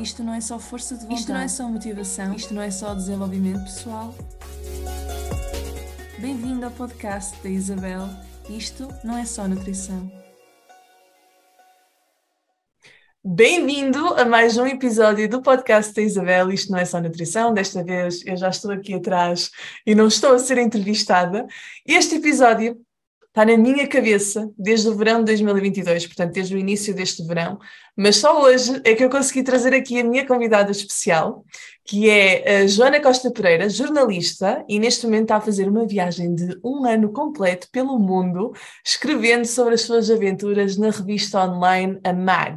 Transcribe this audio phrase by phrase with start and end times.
[0.00, 1.20] Isto não é só força de vontade.
[1.20, 2.34] Isto não é só motivação.
[2.34, 4.14] Isto não é só desenvolvimento pessoal.
[6.18, 8.08] Bem-vindo ao podcast da Isabel.
[8.48, 10.10] Isto não é só nutrição.
[13.24, 16.52] Bem-vindo a mais um episódio do podcast da Isabel.
[16.52, 19.50] Isto não é só nutrição, desta vez eu já estou aqui atrás
[19.84, 21.46] e não estou a ser entrevistada.
[21.84, 22.85] Este episódio
[23.36, 27.58] está na minha cabeça desde o verão de 2022, portanto, desde o início deste verão,
[27.94, 31.44] mas só hoje é que eu consegui trazer aqui a minha convidada especial,
[31.84, 36.34] que é a Joana Costa Pereira, jornalista, e neste momento está a fazer uma viagem
[36.34, 42.14] de um ano completo pelo mundo, escrevendo sobre as suas aventuras na revista online A
[42.14, 42.56] Mag.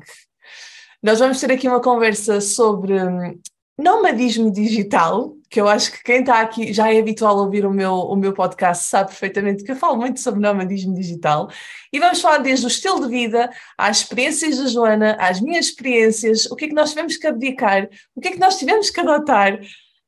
[1.04, 3.38] Nós vamos ter aqui uma conversa sobre hum,
[3.78, 7.72] nomadismo digital, que eu acho que quem está aqui já é habitual a ouvir o
[7.72, 11.50] meu, o meu podcast, sabe perfeitamente que eu falo muito sobre nomadismo digital.
[11.92, 16.46] E vamos falar desde o estilo de vida, às experiências da Joana, às minhas experiências,
[16.46, 19.00] o que é que nós tivemos que abdicar, o que é que nós tivemos que
[19.00, 19.60] adotar,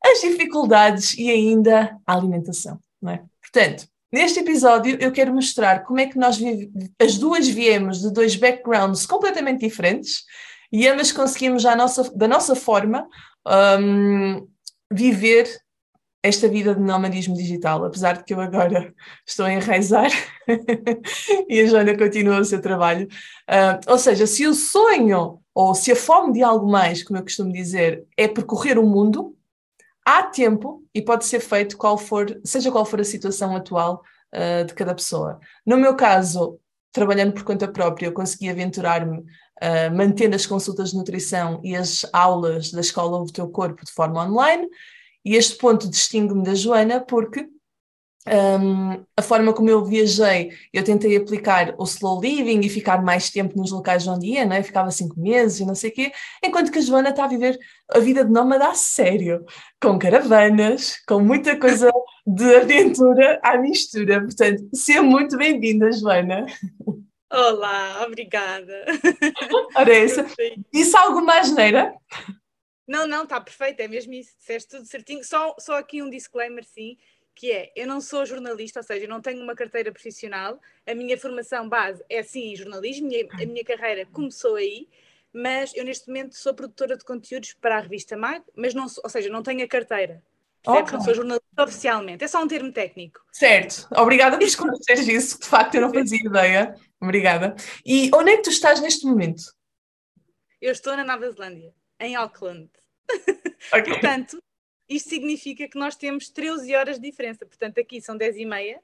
[0.05, 2.79] as dificuldades e ainda a alimentação.
[3.01, 3.23] Não é?
[3.41, 6.39] Portanto, neste episódio eu quero mostrar como é que nós
[6.99, 10.23] as duas viemos de dois backgrounds completamente diferentes
[10.71, 13.07] e ambas conseguimos já nossa, da nossa forma
[13.79, 14.47] um,
[14.91, 15.47] viver
[16.23, 18.93] esta vida de nomadismo digital, apesar de que eu agora
[19.25, 20.11] estou a enraizar
[21.49, 23.07] e a Joana continua o seu trabalho.
[23.49, 27.23] Uh, ou seja, se o sonho ou se a fome de algo mais, como eu
[27.23, 29.35] costumo dizer, é percorrer o mundo,
[30.05, 34.03] há tempo e pode ser feito qual for, seja qual for a situação atual
[34.33, 35.39] uh, de cada pessoa.
[35.65, 36.59] No meu caso,
[36.91, 39.23] trabalhando por conta própria, eu consegui aventurar-me
[39.61, 43.91] uh, mantendo as consultas de nutrição e as aulas da Escola do Teu Corpo de
[43.91, 44.67] forma online.
[45.23, 47.47] E este ponto distingue-me da Joana porque
[48.27, 53.29] um, a forma como eu viajei, eu tentei aplicar o slow living e ficar mais
[53.31, 54.61] tempo nos locais onde ia, né?
[54.61, 56.11] ficava cinco meses e não sei o quê,
[56.43, 57.57] enquanto que a Joana está a viver
[57.89, 59.43] a vida de nómada a sério,
[59.81, 61.91] com caravanas, com muita coisa
[62.25, 64.21] de aventura à mistura.
[64.21, 66.45] Portanto, seja muito bem-vinda, Joana.
[67.31, 68.85] Olá, obrigada.
[69.89, 70.25] Essa.
[70.71, 71.95] Disse alguma asneira?
[72.85, 75.23] Não, não, está perfeito, é mesmo isso, disseste tudo certinho.
[75.23, 76.97] Só, só aqui um disclaimer, sim,
[77.33, 80.93] que é, eu não sou jornalista, ou seja, eu não tenho uma carteira profissional, a
[80.93, 84.89] minha formação base é sim em jornalismo, a minha carreira começou aí,
[85.31, 89.09] mas eu neste momento sou produtora de conteúdos para a revista MAG, mas não, ou
[89.09, 90.21] seja, não tenho a carteira.
[90.65, 90.93] Okay.
[90.93, 93.19] Não sou jornalista oficialmente, é só um termo técnico.
[93.31, 96.75] Certo, obrigada por esclareceres isso, de facto eu não fazia ideia.
[97.01, 97.55] Obrigada.
[97.83, 99.41] E onde é que tu estás neste momento?
[100.61, 102.69] Eu estou na Nova Zelândia, em Auckland.
[103.71, 103.93] Okay.
[103.93, 104.41] Portanto,
[104.89, 107.45] isto significa que nós temos 13 horas de diferença.
[107.45, 108.79] Portanto, aqui são 10 e meia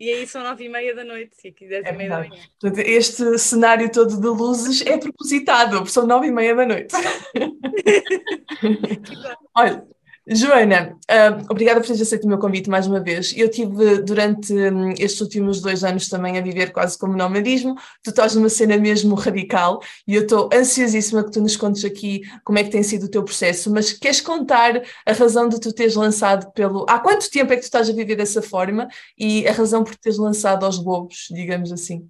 [0.00, 2.18] e aí são 9 e meia da noite e aqui 10 é e meia da
[2.18, 2.42] manhã.
[2.60, 6.92] Portanto, este cenário todo de luzes é propositado, porque são 9 e meia da noite.
[9.54, 9.86] Olha,
[10.24, 13.34] Joana, uh, obrigada por teres aceito o meu convite mais uma vez.
[13.36, 17.74] Eu tive durante um, estes últimos dois anos também a viver quase como nomadismo.
[18.04, 22.22] Tu estás numa cena mesmo radical e eu estou ansiosíssima que tu nos contes aqui
[22.44, 23.68] como é que tem sido o teu processo.
[23.72, 26.86] Mas queres contar a razão de tu teres lançado pelo.
[26.88, 28.86] Há quanto tempo é que tu estás a viver dessa forma
[29.18, 32.08] e a razão por teres lançado aos lobos, digamos assim?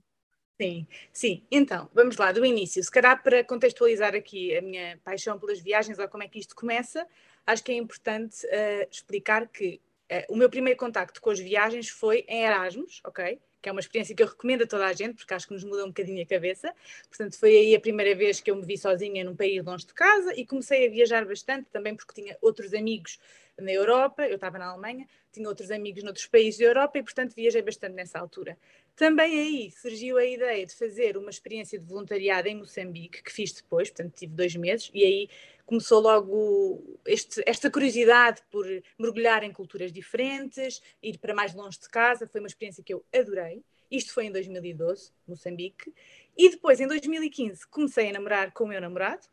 [0.60, 1.46] Sim, sim.
[1.50, 2.84] Então, vamos lá, do início.
[2.84, 6.54] Se calhar para contextualizar aqui a minha paixão pelas viagens ou como é que isto
[6.54, 7.06] começa
[7.46, 9.80] acho que é importante uh, explicar que
[10.10, 13.38] uh, o meu primeiro contacto com as viagens foi em Erasmus, ok?
[13.60, 15.64] Que é uma experiência que eu recomendo a toda a gente, porque acho que nos
[15.64, 16.74] muda um bocadinho a cabeça.
[17.08, 19.94] Portanto, foi aí a primeira vez que eu me vi sozinha num país longe de
[19.94, 23.18] casa e comecei a viajar bastante, também porque tinha outros amigos
[23.58, 27.34] na Europa, eu estava na Alemanha, tinha outros amigos noutros países da Europa e, portanto,
[27.34, 28.58] viajei bastante nessa altura.
[28.94, 33.52] Também aí surgiu a ideia de fazer uma experiência de voluntariado em Moçambique, que fiz
[33.52, 35.28] depois, portanto, tive dois meses, e aí
[35.64, 38.66] começou logo este, esta curiosidade por
[38.98, 43.02] mergulhar em culturas diferentes, ir para mais longe de casa, foi uma experiência que eu
[43.14, 43.62] adorei.
[43.90, 45.92] Isto foi em 2012, Moçambique.
[46.36, 49.26] E depois, em 2015, comecei a namorar com o meu namorado,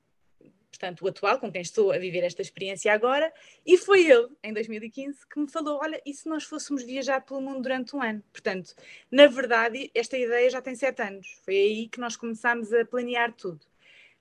[0.69, 3.31] portanto, o atual, com quem estou a viver esta experiência agora,
[3.65, 7.41] e foi ele, em 2015, que me falou: Olha, e se nós fôssemos viajar pelo
[7.41, 8.23] mundo durante um ano?
[8.31, 8.73] Portanto,
[9.11, 11.39] na verdade, esta ideia já tem sete anos.
[11.43, 13.65] Foi aí que nós começámos a planear tudo.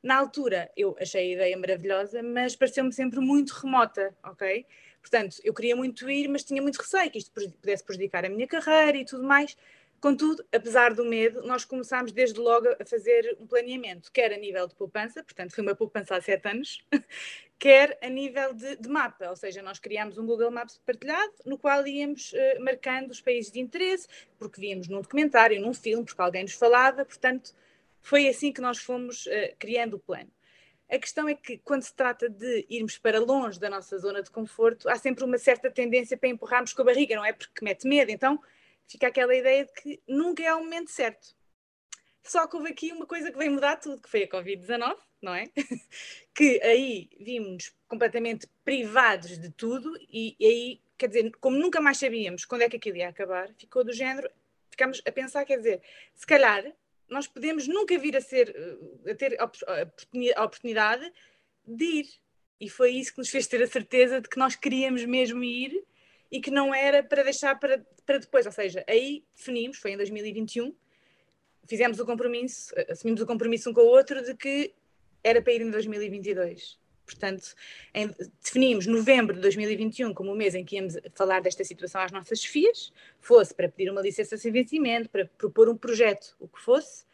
[0.02, 4.64] Na altura, eu achei a ideia maravilhosa, mas pareceu-me sempre muito remota, ok?
[5.00, 8.46] Portanto, eu queria muito ir, mas tinha muito receio que isto pudesse prejudicar a minha
[8.46, 9.56] carreira e tudo mais.
[10.00, 14.68] Contudo, apesar do medo, nós começámos desde logo a fazer um planeamento, quer a nível
[14.68, 16.84] de poupança, portanto, foi uma poupança há sete anos,
[17.58, 21.58] quer a nível de, de, mapa, ou seja, nós criámos um Google Maps partilhado, no
[21.58, 24.06] qual íamos uh, marcando os países de interesse,
[24.38, 27.52] porque víamos num documentário, num filme, porque alguém nos falava, portanto,
[28.00, 30.30] foi assim que nós fomos uh, criando o plano.
[30.88, 34.30] A questão é que, quando se trata de irmos para longe da nossa zona de
[34.30, 37.32] conforto, há sempre uma certa tendência para empurrarmos com a barriga, não é?
[37.32, 38.10] Porque mete medo.
[38.10, 38.40] Então,
[38.88, 41.37] fica aquela ideia de que nunca é o momento certo.
[42.23, 45.35] Só que houve aqui uma coisa que veio mudar tudo, que foi a Covid-19, não
[45.35, 45.46] é?
[46.35, 51.99] que aí vimos completamente privados de tudo e, e, aí, quer dizer, como nunca mais
[51.99, 54.29] sabíamos quando é que aquilo ia acabar, ficou do género,
[54.70, 55.82] ficámos a pensar, quer dizer,
[56.14, 56.64] se calhar
[57.08, 58.55] nós podemos nunca vir a, ser,
[59.08, 61.11] a ter a oportunidade
[61.67, 62.06] de ir.
[62.61, 65.82] E foi isso que nos fez ter a certeza de que nós queríamos mesmo ir
[66.30, 68.46] e que não era para deixar para, para depois.
[68.46, 70.75] Ou seja, aí definimos, foi em 2021,
[71.66, 74.75] fizemos o compromisso, assumimos o compromisso um com o outro de que
[75.22, 76.78] era para ir em 2022.
[77.04, 77.54] Portanto,
[77.94, 78.10] em,
[78.42, 82.40] definimos novembro de 2021 como o mês em que íamos falar desta situação às nossas
[82.40, 87.04] chefias, fosse para pedir uma licença sem vencimento, para propor um projeto, o que fosse,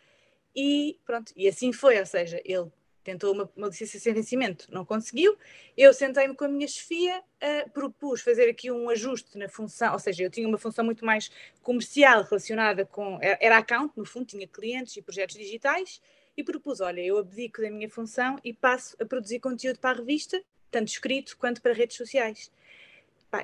[0.55, 2.71] e pronto, e assim foi, ou seja, ele
[3.05, 5.37] tentou uma, uma licença sem vencimento, não conseguiu,
[5.77, 9.99] eu sentei-me com a minha chefia, uh, propus fazer aqui um ajuste na função, ou
[9.99, 11.31] seja, eu tinha uma função muito mais
[11.63, 16.01] comercial relacionada com, era account, no fundo, tinha clientes e projetos digitais,
[16.37, 20.01] e propus: olha, eu abdico da minha função e passo a produzir conteúdo para a
[20.01, 22.51] revista, tanto escrito quanto para redes sociais.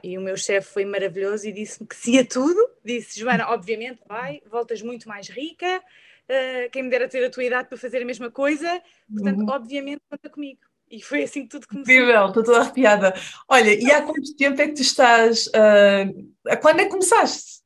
[0.04, 2.70] E o meu chefe foi maravilhoso e disse-me que sim a tudo.
[2.84, 5.82] Disse: Joana, obviamente, vai, voltas muito mais rica.
[6.30, 8.80] Uh, quem me dera ter a tua idade para fazer a mesma coisa,
[9.12, 9.50] portanto, uhum.
[9.50, 10.60] obviamente, conta comigo.
[10.88, 11.92] E foi assim que tudo começou.
[11.92, 13.14] Incrível, estou toda arrepiada.
[13.48, 15.46] Olha, e há quanto tempo é que tu estás.
[15.48, 17.60] Uh, a quando é que começaste?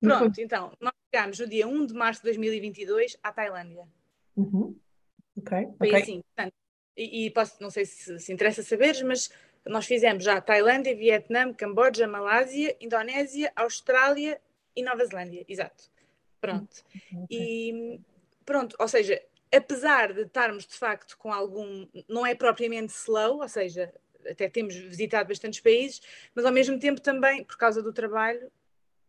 [0.00, 3.86] Pronto, então, nós chegámos no dia 1 de março de 2022 à Tailândia.
[4.36, 4.76] Uhum.
[5.36, 5.68] Ok.
[5.76, 6.02] Foi okay.
[6.02, 6.54] assim, portanto,
[6.96, 9.30] e, e, posso, não sei se, se interessa saberes, mas
[9.66, 14.40] nós fizemos já Tailândia, Vietnã, Camboja, Malásia, Indonésia, Austrália
[14.74, 15.84] e Nova Zelândia, exato.
[16.40, 16.82] Pronto.
[17.24, 17.26] Okay.
[17.30, 18.00] E
[18.44, 19.20] pronto, ou seja,
[19.52, 23.92] apesar de estarmos de facto com algum, não é propriamente slow, ou seja,
[24.28, 26.00] até temos visitado bastantes países,
[26.34, 28.50] mas ao mesmo tempo também, por causa do trabalho,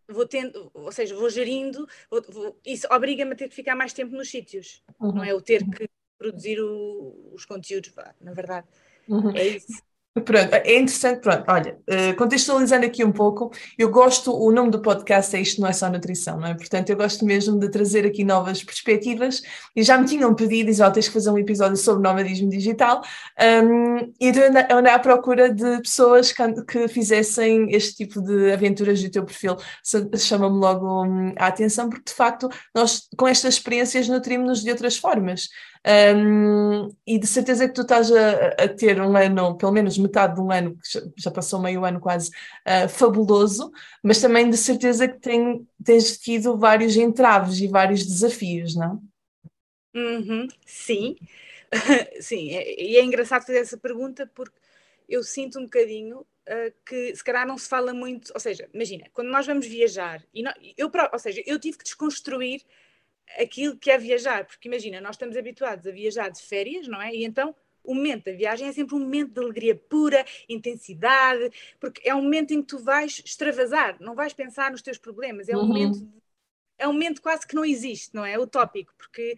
[0.07, 3.93] vou tendo, ou seja, vou gerindo, vou, vou, isso obriga-me a ter que ficar mais
[3.93, 5.13] tempo nos sítios, uhum.
[5.13, 8.67] não é o ter que produzir o, os conteúdos, na verdade.
[9.07, 9.35] Uhum.
[9.35, 9.81] É isso.
[10.13, 14.81] Pronto, é interessante, pronto, olha, uh, contextualizando aqui um pouco, eu gosto, o nome do
[14.81, 16.53] podcast é Isto Não É Só Nutrição, não é?
[16.53, 19.41] Portanto, eu gosto mesmo de trazer aqui novas perspectivas
[19.73, 23.01] e já me tinham pedido, e já tens que fazer um episódio sobre nomadismo digital,
[23.63, 24.33] um, e
[24.69, 29.23] eu andei à procura de pessoas que, que, fizessem este tipo de aventuras do teu
[29.23, 29.55] perfil,
[30.17, 34.97] chama-me logo um, a atenção, porque de facto nós com estas experiências nutrimos-nos de outras
[34.97, 35.47] formas.
[35.83, 40.35] Um, e de certeza que tu estás a, a, ter um ano, pelo menos metade
[40.35, 43.71] de um ano, que já passou meio ano quase, uh, fabuloso,
[44.03, 49.01] mas também de certeza que tem, tens tido vários entraves e vários desafios, não?
[49.95, 51.15] Uhum, sim,
[52.21, 54.55] sim, é, e é engraçado fazer essa pergunta porque
[55.09, 59.07] eu sinto um bocadinho uh, que se calhar não se fala muito, ou seja, imagina,
[59.13, 62.61] quando nós vamos viajar, e não, eu, ou seja, eu tive que desconstruir
[63.39, 67.13] aquilo que é viajar, porque imagina, nós estamos habituados a viajar de férias, não é?
[67.13, 72.07] E então o momento da viagem é sempre um momento de alegria pura, intensidade, porque
[72.07, 75.55] é um momento em que tu vais extravasar, não vais pensar nos teus problemas, é
[75.55, 75.67] um uhum.
[75.67, 76.21] momento
[76.77, 78.39] é um momento quase que não existe, não é?
[78.39, 79.37] Utópico, porque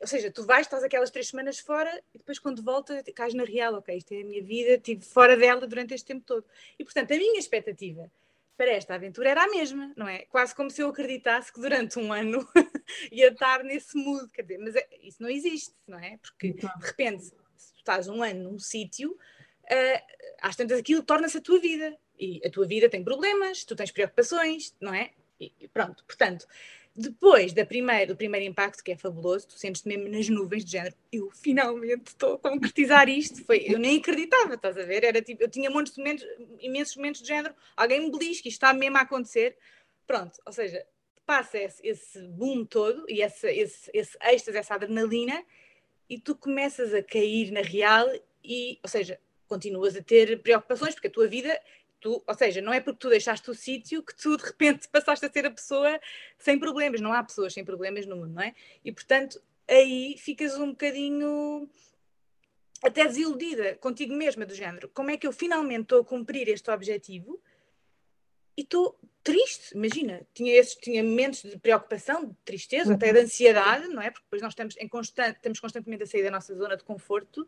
[0.00, 3.44] ou seja, tu vais, estás aquelas três semanas fora e depois quando volta cais na
[3.44, 6.44] real, ok, isto é a minha vida, estive fora dela durante este tempo todo.
[6.78, 8.10] E portanto, a minha expectativa
[8.56, 10.26] para esta aventura era a mesma, não é?
[10.26, 12.46] Quase como se eu acreditasse que durante um ano
[13.10, 16.18] ia estar nesse mood, quer dizer, mas é, isso não existe, não é?
[16.18, 20.02] Porque de repente, se tu estás um ano num sítio, uh,
[20.42, 23.90] às tantas aquilo torna-se a tua vida e a tua vida tem problemas, tu tens
[23.90, 25.10] preocupações, não é?
[25.40, 26.46] E pronto, portanto,
[26.94, 30.72] depois da primeira, do primeiro impacto, que é fabuloso, tu sentes-te mesmo nas nuvens de
[30.72, 33.44] género, eu finalmente estou a concretizar isto.
[33.44, 35.04] Foi, eu nem acreditava, estás a ver?
[35.04, 36.26] Era tipo, eu tinha muitos momentos,
[36.60, 39.56] imensos momentos de género, alguém me que isto está mesmo a acontecer.
[40.06, 40.84] Pronto, ou seja,
[41.24, 45.44] passa esse, esse boom todo e esse, esse, esse êxtase, essa adrenalina,
[46.08, 48.08] e tu começas a cair na real
[48.44, 51.56] e, ou seja, continuas a ter preocupações, porque a tua vida
[52.00, 55.26] tu, ou seja, não é porque tu deixaste o sítio que tu de repente passaste
[55.26, 56.00] a ser a pessoa
[56.38, 57.00] sem problemas.
[57.00, 58.54] Não há pessoas sem problemas no mundo, não é?
[58.84, 61.68] E portanto, aí ficas um bocadinho
[62.82, 64.88] até desiludida contigo mesma, do género.
[64.88, 67.40] Como é que eu finalmente estou a cumprir este objetivo?
[68.56, 72.96] E estou triste, imagina, tinha, esses, tinha momentos de preocupação, de tristeza, uhum.
[72.96, 74.10] até de ansiedade, não é?
[74.10, 77.46] Porque depois nós estamos, em constante, estamos constantemente a sair da nossa zona de conforto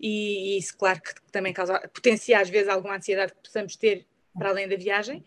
[0.00, 4.48] e, isso, claro, que também causa, potencia às vezes alguma ansiedade que possamos ter para
[4.48, 5.24] além da viagem.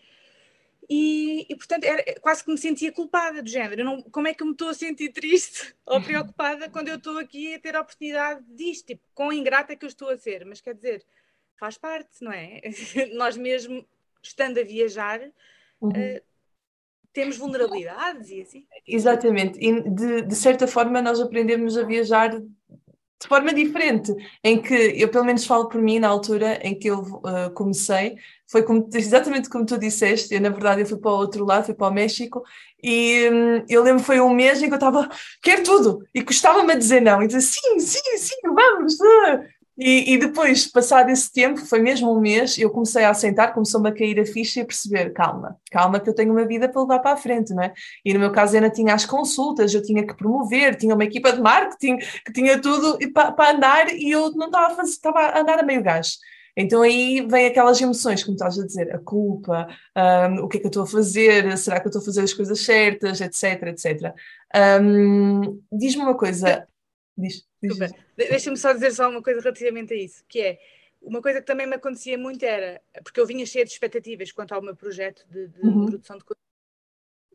[0.89, 3.83] E, e, portanto, era, quase que me sentia culpada do género.
[3.83, 7.17] Não, como é que eu me estou a sentir triste ou preocupada quando eu estou
[7.19, 8.87] aqui a ter a oportunidade disto?
[8.87, 10.43] Tipo, quão ingrata é que eu estou a ser?
[10.45, 11.05] Mas quer dizer,
[11.57, 12.61] faz parte, não é?
[13.13, 13.85] Nós mesmo,
[14.21, 15.21] estando a viajar,
[15.79, 15.89] uhum.
[15.89, 16.21] uh,
[17.13, 18.67] temos vulnerabilidades e assim.
[18.87, 19.59] Exatamente.
[19.59, 22.41] E de, de certa forma nós aprendemos a viajar
[23.23, 24.13] de forma diferente,
[24.43, 28.17] em que eu pelo menos falo por mim na altura em que eu uh, comecei,
[28.51, 31.65] foi como, exatamente como tu disseste, eu na verdade eu fui para o outro lado,
[31.65, 32.43] fui para o México,
[32.83, 35.09] e um, eu lembro foi um mês em que eu estava,
[35.41, 39.43] quero tudo, e custava-me a dizer não, e dizer sim, sim, sim, vamos, uh,
[39.77, 43.89] e, e, depois, passado esse tempo, foi mesmo um mês, eu comecei a assentar, começou-me
[43.89, 46.81] a cair a ficha e a perceber, calma, calma que eu tenho uma vida para
[46.81, 47.73] levar para a frente, não é?
[48.05, 51.33] E no meu caso ainda tinha as consultas, eu tinha que promover, tinha uma equipa
[51.33, 55.19] de marketing, que tinha tudo para, para andar e eu não estava a, fazer, estava
[55.19, 56.17] a andar a meio gás.
[56.55, 59.67] Então aí vem aquelas emoções, como estás a dizer, a culpa,
[60.29, 62.21] um, o que é que eu estou a fazer, será que eu estou a fazer
[62.21, 64.13] as coisas certas, etc, etc.
[64.81, 66.67] Um, Diz-me uma coisa,
[67.17, 67.43] diz,
[68.15, 70.60] Deixa-me só dizer só uma coisa relativamente a isso, que é
[71.01, 74.53] uma coisa que também me acontecia muito era, porque eu vinha cheia de expectativas quanto
[74.53, 75.86] ao meu projeto de, de uhum.
[75.86, 76.24] produção de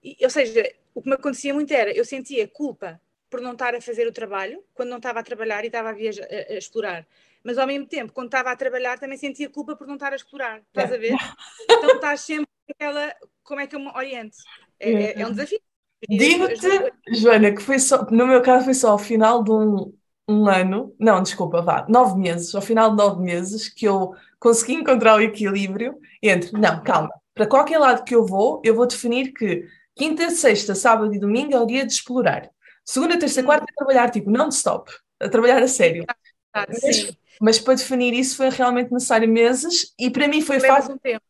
[0.02, 3.74] e, ou seja, o que me acontecia muito era, eu sentia culpa por não estar
[3.74, 6.56] a fazer o trabalho, quando não estava a trabalhar e estava a, viajar, a, a
[6.56, 7.06] explorar.
[7.42, 10.16] Mas ao mesmo tempo, quando estava a trabalhar, também sentia culpa por não estar a
[10.16, 10.62] explorar.
[10.68, 10.94] Estás é.
[10.94, 11.16] a ver?
[11.70, 13.14] Então estás sempre aquela.
[13.42, 14.36] Como é que eu me oriento?
[14.80, 15.60] É, é, é um desafio.
[16.08, 19.92] Digo-te, Joana, que foi só, no meu caso foi só ao final de um,
[20.28, 24.74] um ano, não, desculpa, vá, nove meses, ao final de nove meses, que eu consegui
[24.74, 29.32] encontrar o equilíbrio entre, não, calma, para qualquer lado que eu vou, eu vou definir
[29.32, 29.64] que
[29.96, 32.50] quinta, sexta, sábado e domingo é o dia de explorar.
[32.84, 36.04] Segunda, terça, quarta é trabalhar, tipo, non-stop, a trabalhar a sério.
[36.52, 40.94] Ah, mas, mas, para definir isso foi realmente necessário meses e para mim foi fácil.
[40.94, 41.22] Um tempo.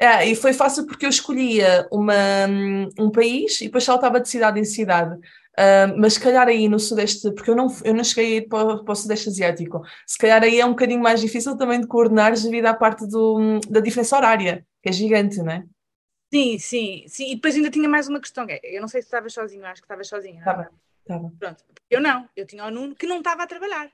[0.00, 2.14] É, e foi fácil porque eu escolhia uma,
[2.98, 5.16] um país e depois saltava de cidade em cidade.
[5.58, 8.48] Uh, mas se calhar aí no Sudeste, porque eu não, eu não cheguei a ir
[8.48, 11.86] para, para, o Sudeste Asiático, se calhar aí é um bocadinho mais difícil também de
[11.86, 15.64] coordenar devido à parte do, da diferença horária, que é gigante, não é?
[16.32, 17.32] Sim, sim, sim.
[17.32, 19.82] E depois ainda tinha mais uma questão, é, eu não sei se estavas sozinho, acho
[19.82, 20.38] que estavas sozinho.
[20.38, 21.32] Estava, estava.
[21.38, 23.92] Pronto, eu não, eu tinha o Nuno que não estava a trabalhar.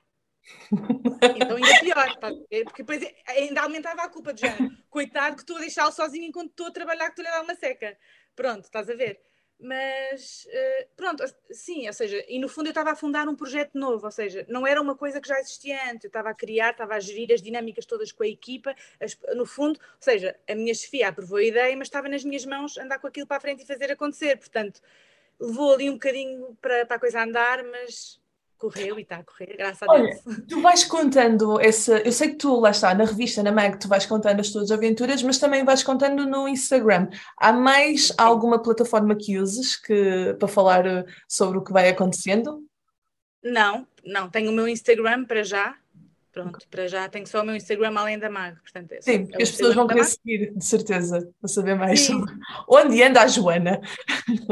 [1.35, 2.17] Então ainda pior,
[2.65, 4.71] porque depois ainda aumentava a culpa de género.
[4.89, 7.55] Coitado que estou a deixá-lo sozinho enquanto estou a trabalhar, que estou a dar uma
[7.55, 7.97] seca.
[8.35, 9.19] Pronto, estás a ver?
[9.61, 13.77] Mas uh, pronto, sim, ou seja, e no fundo eu estava a fundar um projeto
[13.77, 16.71] novo, ou seja, não era uma coisa que já existia antes, eu estava a criar,
[16.71, 20.55] estava a gerir as dinâmicas todas com a equipa, as, no fundo, ou seisa, a
[20.55, 23.41] minha chefia aprovou a ideia, mas estava nas minhas mãos andar com aquilo para a
[23.41, 24.81] frente e fazer acontecer, portanto,
[25.37, 28.21] levou ali um bocadinho para, para a coisa andar, mas
[28.59, 30.17] correu e está a correr, graças a Deus.
[30.25, 31.97] Olha, tu vais contando essa.
[31.99, 34.69] Eu sei que tu, lá está, na revista, na Mag, tu vais contando as tuas
[34.69, 37.09] aventuras, mas também vais contando no Instagram.
[37.37, 42.61] Há mais alguma plataforma que uses que, para falar eh, sobre o que vai acontecendo?
[43.41, 44.29] Não, não.
[44.29, 45.75] Tenho o meu Instagram para já,
[46.31, 49.41] Pronto, para já tenho só o meu Instagram além da Mag, portanto é Sim, porque
[49.41, 52.31] as pessoas vão querer seguir, de certeza, para saber mais sobre
[52.69, 53.81] onde anda a Joana.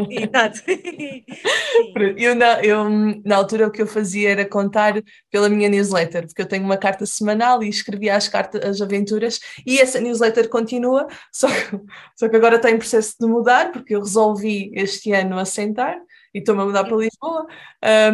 [0.09, 0.63] Exato.
[2.17, 2.89] eu, na, eu,
[3.23, 4.95] na altura, o que eu fazia era contar
[5.29, 9.39] pela minha newsletter, porque eu tenho uma carta semanal e escrevia as, cartas, as aventuras,
[9.65, 11.79] e essa newsletter continua, só que,
[12.15, 15.95] só que agora está em processo de mudar, porque eu resolvi este ano assentar
[16.37, 17.47] e estou-me a mudar para Lisboa.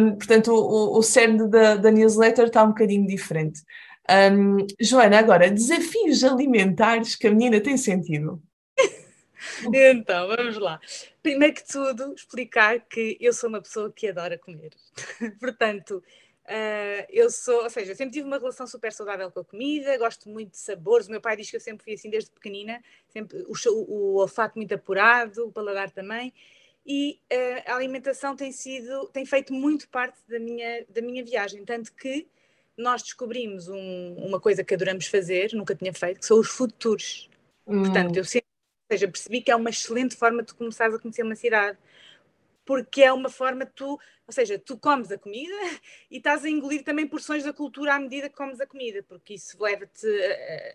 [0.00, 3.60] Um, portanto, o, o cerne da, da, newsletter está um bocadinho diferente.
[4.10, 8.42] Um, Joana, agora, desafios alimentares que a menina tem sentido?
[9.72, 10.80] então, vamos lá.
[11.22, 14.72] Primeiro que tudo, explicar que eu sou uma pessoa que adora comer.
[15.38, 16.02] Portanto,
[16.46, 20.30] uh, eu sou, ou seja, sempre tive uma relação super saudável com a comida, gosto
[20.30, 21.08] muito de sabores.
[21.08, 24.20] O meu pai diz que eu sempre fui assim desde pequenina, sempre o, o, o
[24.20, 26.32] olfato muito apurado, o paladar também
[26.86, 31.64] e uh, a alimentação tem sido, tem feito muito parte da minha, da minha viagem,
[31.64, 32.28] tanto que
[32.76, 36.74] nós descobrimos um, uma coisa que adoramos fazer, nunca tinha feito, que são os food
[36.74, 37.30] tours.
[37.66, 37.84] Hum.
[37.84, 38.48] Portanto, eu sempre,
[38.90, 41.78] ou seja, percebi que é uma excelente forma de começares a conhecer uma cidade,
[42.64, 45.52] porque é uma forma tu, ou seja, tu comes a comida
[46.10, 49.34] e estás a engolir também porções da cultura à medida que comes a comida, porque
[49.34, 50.06] isso leva-te,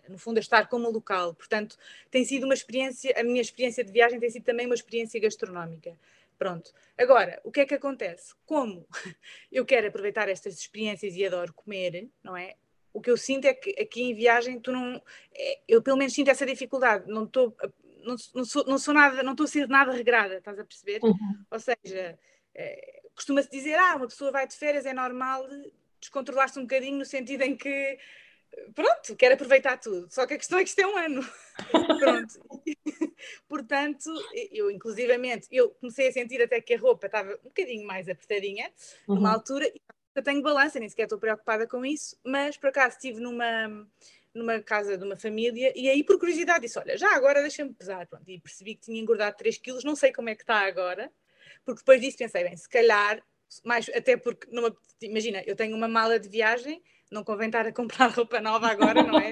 [0.08, 1.34] no fundo, a estar como local.
[1.34, 1.76] Portanto,
[2.10, 5.96] tem sido uma experiência, a minha experiência de viagem tem sido também uma experiência gastronómica.
[6.38, 6.72] Pronto.
[6.96, 8.34] Agora, o que é que acontece?
[8.46, 8.86] Como
[9.52, 12.54] eu quero aproveitar estas experiências e adoro comer, não é?
[12.94, 15.00] O que eu sinto é que aqui em viagem tu não.
[15.34, 17.08] É, eu pelo menos sinto essa dificuldade.
[17.08, 17.54] Não estou
[18.04, 21.00] não, não, sou, não sou nada, não estou a ser nada regrada, estás a perceber?
[21.02, 21.44] Uhum.
[21.50, 22.18] Ou seja,
[22.54, 25.46] é, costuma-se dizer, ah, uma pessoa vai de férias, é normal
[26.00, 27.98] descontrolar-se um bocadinho no sentido em que
[28.74, 30.08] pronto, quero aproveitar tudo.
[30.10, 31.22] Só que a questão é que isto é um ano.
[32.00, 32.64] pronto.
[33.48, 34.10] Portanto,
[34.50, 38.70] eu inclusivamente, eu comecei a sentir até que a roupa estava um bocadinho mais apertadinha,
[39.06, 39.16] uhum.
[39.16, 39.70] numa altura,
[40.14, 43.86] eu tenho balança, nem sequer estou preocupada com isso, mas por acaso estive numa
[44.34, 48.06] numa casa de uma família e aí por curiosidade disse, olha, já agora deixa-me pesar,
[48.06, 51.10] pronto, e percebi que tinha engordado 3 quilos, não sei como é que está agora,
[51.64, 53.22] porque depois disso pensei, bem, se calhar,
[53.64, 57.72] mais, até porque, numa, imagina, eu tenho uma mala de viagem, não convém estar a
[57.72, 59.30] comprar roupa nova agora, não é?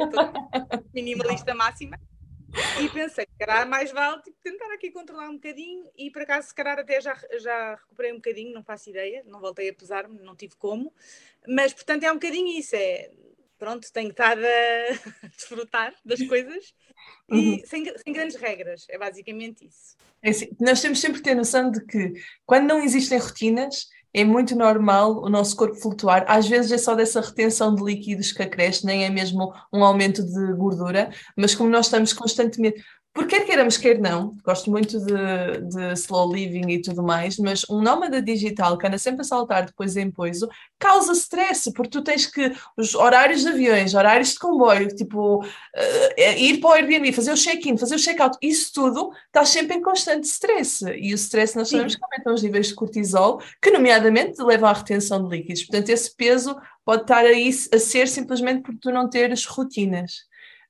[0.93, 1.99] minimalista máxima.
[2.81, 6.49] E pensei, se calhar mais vale tipo, tentar aqui controlar um bocadinho e por acaso
[6.49, 10.19] se calhar até já, já recuperei um bocadinho, não faço ideia, não voltei a pesar-me,
[10.21, 10.93] não tive como,
[11.47, 13.11] mas portanto é um bocadinho isso, é
[13.59, 16.73] pronto, tenho estado a desfrutar das coisas
[17.31, 17.63] e uhum.
[17.65, 19.97] sem, sem, grandes regras, é basicamente isso.
[20.23, 22.15] É assim, nós temos sempre que ter noção de que
[22.47, 26.25] quando não existem rotinas, é muito normal o nosso corpo flutuar.
[26.27, 30.25] Às vezes é só dessa retenção de líquidos que acresce, nem é mesmo um aumento
[30.25, 32.83] de gordura, mas como nós estamos constantemente.
[33.13, 37.65] Porque quer queiramos, quer não, gosto muito de, de, slow living e tudo mais, mas
[37.69, 40.49] um nómada digital que anda sempre a saltar de coisa em coisa
[40.79, 46.21] causa stress, porque tu tens que, os horários de aviões, horários de comboio, tipo, uh,
[46.21, 49.83] ir para o Airbnb, fazer o check-in, fazer o check-out, isso tudo está sempre em
[49.83, 50.85] constante stress.
[50.97, 54.73] E o stress nós sabemos que aumenta os níveis de cortisol, que nomeadamente leva à
[54.73, 55.65] retenção de líquidos.
[55.65, 60.29] Portanto, esse peso pode estar aí a ser simplesmente porque tu não teres rotinas.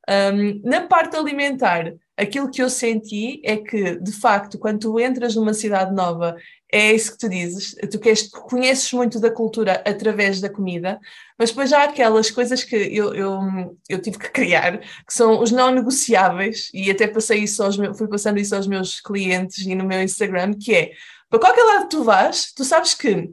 [0.09, 5.37] Um, na parte alimentar, aquilo que eu senti é que, de facto, quando tu entras
[5.37, 6.37] numa cidade nova,
[6.71, 10.99] é isso que tu dizes, tu queres, conheces muito da cultura através da comida,
[11.39, 13.41] mas depois há aquelas coisas que eu, eu,
[13.89, 17.97] eu tive que criar, que são os não negociáveis, e até passei isso aos meus,
[17.97, 20.93] fui passando isso aos meus clientes e no meu Instagram, que é,
[21.31, 23.31] para qualquer lado que tu vás, tu sabes que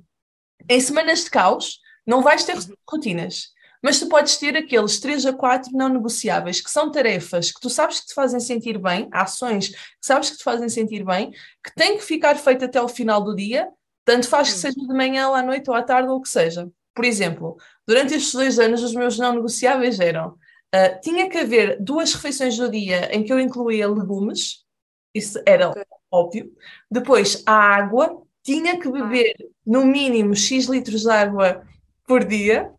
[0.69, 2.55] em semanas de caos não vais ter
[2.87, 3.54] rotinas.
[3.85, 7.69] Mas tu podes ter aqueles 3 a 4 não negociáveis, que são tarefas que tu
[7.69, 11.29] sabes que te fazem sentir bem, ações que sabes que te fazem sentir bem,
[11.63, 13.69] que têm que ficar feito até o final do dia,
[14.03, 14.61] tanto faz que hum.
[14.61, 16.67] seja de manhã ou à noite ou à tarde ou o que seja.
[16.95, 21.77] Por exemplo, durante estes dois anos, os meus não negociáveis eram: uh, tinha que haver
[21.79, 24.65] duas refeições do dia em que eu incluía legumes,
[25.13, 25.83] isso era okay.
[26.09, 26.51] óbvio.
[26.89, 31.63] Depois, a água, tinha que beber no mínimo X litros de água
[32.07, 32.73] por dia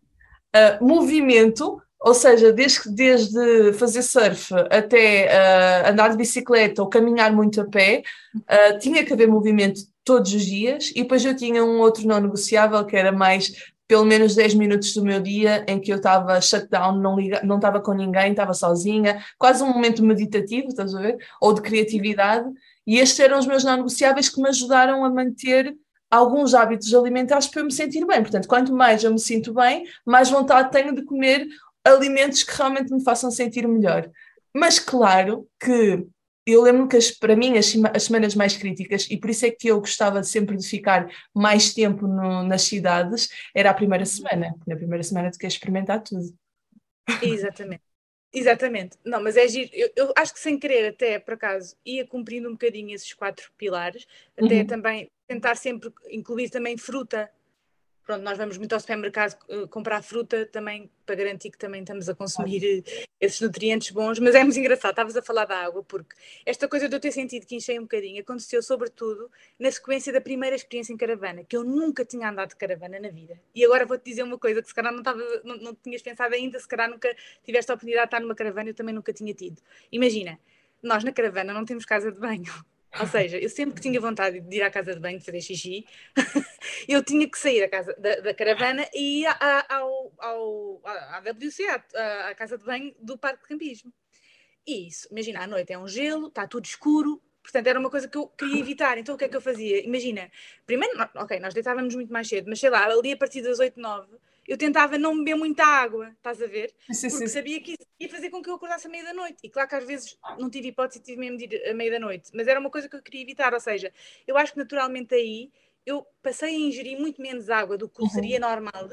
[0.55, 7.33] uh, movimento, ou seja, desde, desde fazer surf até uh, andar de bicicleta ou caminhar
[7.33, 8.03] muito a pé,
[8.35, 12.19] uh, tinha que haver movimento todos os dias, e depois eu tinha um outro não
[12.19, 13.51] negociável que era mais
[13.87, 17.79] pelo menos 10 minutos do meu dia em que eu estava shutdown, não, não estava
[17.79, 21.17] com ninguém, estava sozinha, quase um momento meditativo, estás a ver?
[21.41, 22.49] Ou de criatividade,
[22.85, 25.73] e estes eram os meus não negociáveis que me ajudaram a manter
[26.09, 28.21] alguns hábitos alimentares para eu me sentir bem.
[28.21, 31.47] Portanto, quanto mais eu me sinto bem, mais vontade tenho de comer
[31.83, 34.09] alimentos que realmente me façam sentir melhor.
[34.53, 36.05] Mas claro que
[36.45, 39.51] eu lembro que as, para mim as, as, semanas mais críticas, e por isso é
[39.51, 44.55] que eu gostava sempre de ficar mais tempo no, nas cidades, era a primeira semana.
[44.65, 46.33] Na primeira semana tu queres experimentar tudo.
[47.21, 47.86] Exatamente.
[48.33, 48.97] Exatamente.
[49.05, 49.69] Não, mas é giro.
[49.73, 53.51] Eu, eu, acho que sem querer, até por acaso, ia cumprindo um bocadinho esses quatro
[53.57, 54.05] pilares,
[54.37, 54.67] até uhum.
[54.67, 57.31] também tentar sempre incluir também fruta.
[58.07, 62.07] Pronto, nós vamos muito ao supermercado uh, comprar fruta também para garantir que também estamos
[62.07, 65.83] a consumir uh, esses nutrientes bons, mas é muito engraçado, estavas a falar da água,
[65.83, 66.15] porque
[66.45, 70.21] esta coisa de eu ter sentido que enchei um bocadinho aconteceu sobretudo na sequência da
[70.21, 73.37] primeira experiência em caravana, que eu nunca tinha andado de caravana na vida.
[73.53, 76.33] E agora vou-te dizer uma coisa que se calhar não, estava, não, não tinhas pensado
[76.33, 79.33] ainda, se calhar nunca tiveste a oportunidade de estar numa caravana, eu também nunca tinha
[79.33, 79.61] tido.
[79.91, 80.39] Imagina,
[80.81, 82.53] nós na caravana não temos casa de banho.
[82.99, 85.85] Ou seja, eu sempre que tinha vontade de ir à casa de banho, fazer xixi,
[86.87, 89.27] eu tinha que sair da, casa, da, da caravana e ir
[89.69, 93.93] ao, ao, à WC, à, à casa de banho do parque de campismo.
[94.65, 98.07] E isso, imagina, à noite é um gelo, está tudo escuro, portanto era uma coisa
[98.07, 98.97] que eu queria evitar.
[98.97, 99.85] Então o que é que eu fazia?
[99.85, 100.31] Imagina,
[100.65, 103.79] primeiro, ok, nós deitávamos muito mais cedo, mas sei lá, ali a partir das 8,
[103.79, 104.07] 9
[104.47, 106.73] eu tentava não beber muita água, estás a ver?
[106.91, 107.33] Sim, Porque sim.
[107.33, 109.37] sabia que isso ia fazer com que eu acordasse à meia da noite.
[109.43, 111.99] E claro que às vezes não tive hipótese, tive mesmo de ir à meia da
[111.99, 113.53] noite, mas era uma coisa que eu queria evitar.
[113.53, 113.91] Ou seja,
[114.25, 115.51] eu acho que naturalmente aí
[115.85, 118.09] eu passei a ingerir muito menos água do que uhum.
[118.09, 118.89] seria normal.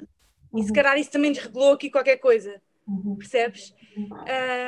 [0.52, 0.60] Uhum.
[0.60, 0.74] E se uhum.
[0.74, 2.60] calhar isso também desregulou aqui qualquer coisa.
[2.86, 3.16] Uhum.
[3.16, 3.72] Percebes?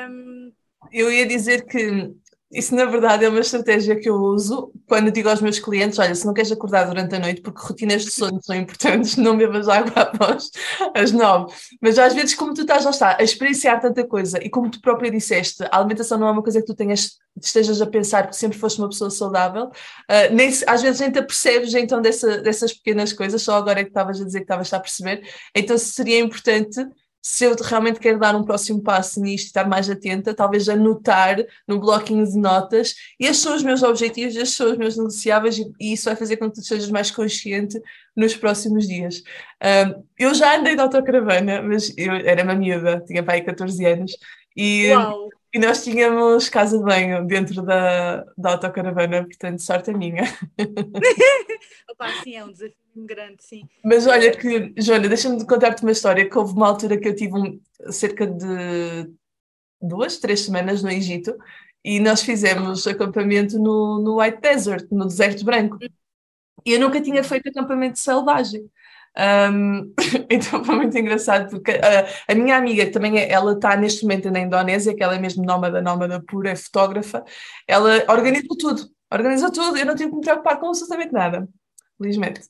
[0.09, 0.53] Um...
[0.91, 2.15] Eu ia dizer que
[2.49, 6.15] isso, na verdade, é uma estratégia que eu uso quando digo aos meus clientes: olha,
[6.15, 9.67] se não queres acordar durante a noite, porque rotinas de sono são importantes, não bebas
[9.67, 10.49] água após
[10.95, 11.53] as nove.
[11.81, 14.79] Mas às vezes, como tu estás, já está, a experienciar tanta coisa e como tu
[14.79, 18.35] própria disseste, a alimentação não é uma coisa que tu tenhas, estejas a pensar que
[18.35, 22.71] sempre foste uma pessoa saudável, uh, nem, às vezes nem te apercebes então dessa, dessas
[22.73, 25.21] pequenas coisas, só agora é que estavas a dizer que estavas a perceber.
[25.53, 26.79] Então seria importante
[27.21, 31.37] se eu realmente quero dar um próximo passo nisto e estar mais atenta, talvez anotar
[31.67, 35.71] no bloquinho de notas, estes são os meus objetivos, estes são os meus negociáveis e,
[35.79, 37.79] e isso vai fazer com que tu sejas mais consciente
[38.15, 39.23] nos próximos dias.
[39.61, 44.13] Um, eu já andei de autocaravana, mas eu era uma miúda, tinha pai 14 anos,
[44.55, 44.87] e,
[45.53, 50.23] e nós tínhamos casa de banho dentro da, da autocaravana, portanto, sorte a minha.
[51.91, 53.67] Opa, sim, é um desafio grande, sim.
[53.83, 57.33] Mas olha que, Joana, deixa-me contar-te uma história, que houve uma altura que eu tive
[57.37, 57.59] um,
[57.91, 59.11] cerca de
[59.81, 61.37] duas, três semanas no Egito,
[61.83, 65.77] e nós fizemos acampamento no, no White Desert, no Deserto Branco.
[66.65, 68.69] E eu nunca tinha feito acampamento selvagem.
[69.17, 69.93] Um,
[70.29, 74.03] então foi muito engraçado porque a, a minha amiga que também é, ela está neste
[74.03, 77.23] momento na Indonésia, que ela é mesmo nómada, nómada pura, é fotógrafa,
[77.67, 81.47] ela organiza tudo, organiza tudo, eu não tive que me preocupar com absolutamente nada.
[81.97, 82.41] Felizmente.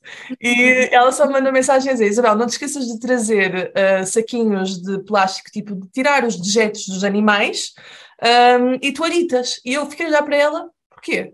[0.42, 4.82] E ela só manda mensagem a dizer: Isabel, não te esqueças de trazer uh, saquinhos
[4.82, 7.74] de plástico, tipo de tirar os dejetos dos animais
[8.22, 9.60] um, e toalhitas.
[9.66, 11.34] E eu fiquei a olhar para ela: porquê?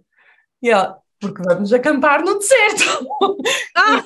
[0.61, 3.07] E ela: porque vamos acampar no deserto.
[3.75, 4.03] Ah!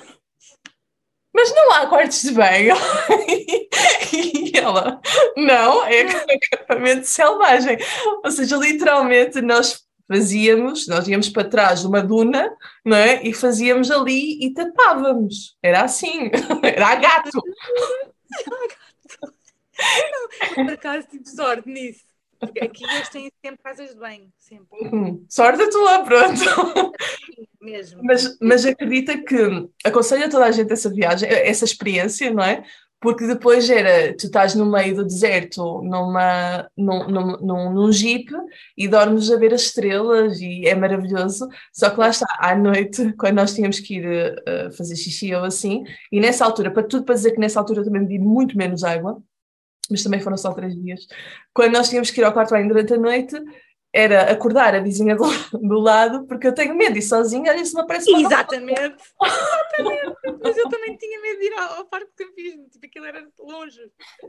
[1.38, 2.76] mas não há quartos de banho.
[4.12, 5.00] e ela,
[5.38, 7.78] não, é acampamento selvagem.
[8.24, 13.22] Ou seja, literalmente nós fazíamos, nós íamos para trás de uma duna, não é?
[13.28, 15.58] E fazíamos ali e tapávamos.
[15.62, 16.32] Era assim,
[16.64, 17.42] era a gato.
[20.12, 22.08] Não, por acaso tive sorte nisso.
[22.42, 24.80] Aqui eles têm sempre casas de banho, sempre.
[24.80, 25.26] Uhum.
[25.28, 26.94] Sorte a tua, pronto.
[27.60, 28.02] Mesmo.
[28.04, 29.36] Mas, mas acredita que
[29.84, 32.64] aconselho a toda a gente essa viagem, essa experiência, não é?
[33.00, 38.32] Porque depois era, tu estás no meio do deserto, numa, num, num, num, num jeep,
[38.76, 41.48] e dormes a ver as estrelas, e é maravilhoso.
[41.72, 45.44] Só que lá está, à noite, quando nós tínhamos que ir uh, fazer xixi ou
[45.44, 48.84] assim, e nessa altura, para tudo para dizer que nessa altura também bebi muito menos
[48.84, 49.22] água,
[49.90, 51.08] mas também foram só três dias.
[51.54, 53.36] Quando nós tínhamos que ir ao quarto banho durante a noite,
[53.94, 55.24] era acordar a vizinha do,
[55.54, 60.16] do lado, porque eu tenho medo de ir sozinha, olha, isso me aparece Exatamente, exatamente.
[60.44, 63.28] Mas eu também tinha medo de ir ao, ao parque de campismo, tipo, aquilo era
[63.40, 63.82] longe.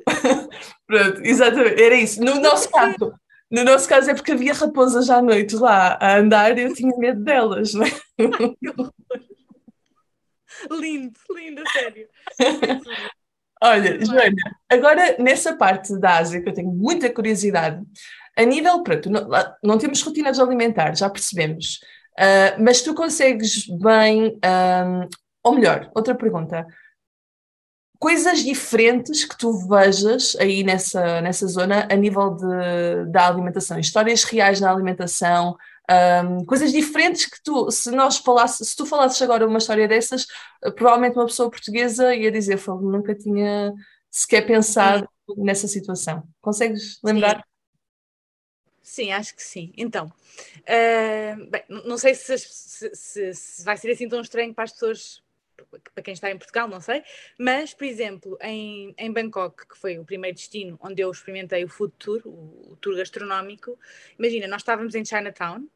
[0.87, 2.23] Pronto, exatamente, era isso.
[2.23, 3.15] No nosso caso,
[3.51, 6.97] no nosso caso é porque havia raposas à noite lá a andar e eu tinha
[6.97, 7.91] medo delas, não é?
[8.19, 8.93] Ai, que horror.
[10.71, 12.09] Lindo, lindo, sério.
[13.63, 14.37] Olha, Joana,
[14.69, 17.85] agora nessa parte da Ásia que eu tenho muita curiosidade,
[18.39, 19.29] a nível, pronto, não,
[19.65, 21.81] não temos rotinas alimentares, já percebemos,
[22.17, 25.09] uh, mas tu consegues bem, um,
[25.43, 26.65] ou melhor, outra pergunta,
[27.99, 34.23] coisas diferentes que tu vejas aí nessa, nessa zona a nível de, da alimentação, histórias
[34.23, 35.57] reais na alimentação,
[35.91, 40.27] um, coisas diferentes que tu, se nós falasses, se tu falasses agora uma história dessas,
[40.65, 43.75] uh, provavelmente uma pessoa portuguesa ia dizer, nunca tinha
[44.09, 45.43] sequer pensado sim.
[45.43, 46.23] nessa situação.
[46.41, 47.39] Consegues lembrar?
[47.39, 47.43] Sim,
[48.89, 49.73] sim acho que sim.
[49.77, 54.65] Então, uh, bem, não sei se, se, se, se, vai ser assim tão estranho para
[54.65, 55.23] as pessoas,
[55.95, 57.03] para quem está em Portugal, não sei,
[57.39, 61.69] mas, por exemplo, em, em Bangkok, que foi o primeiro destino onde eu experimentei o
[61.69, 63.79] food tour, o, o tour gastronómico,
[64.19, 65.67] imagina, nós estávamos em Chinatown,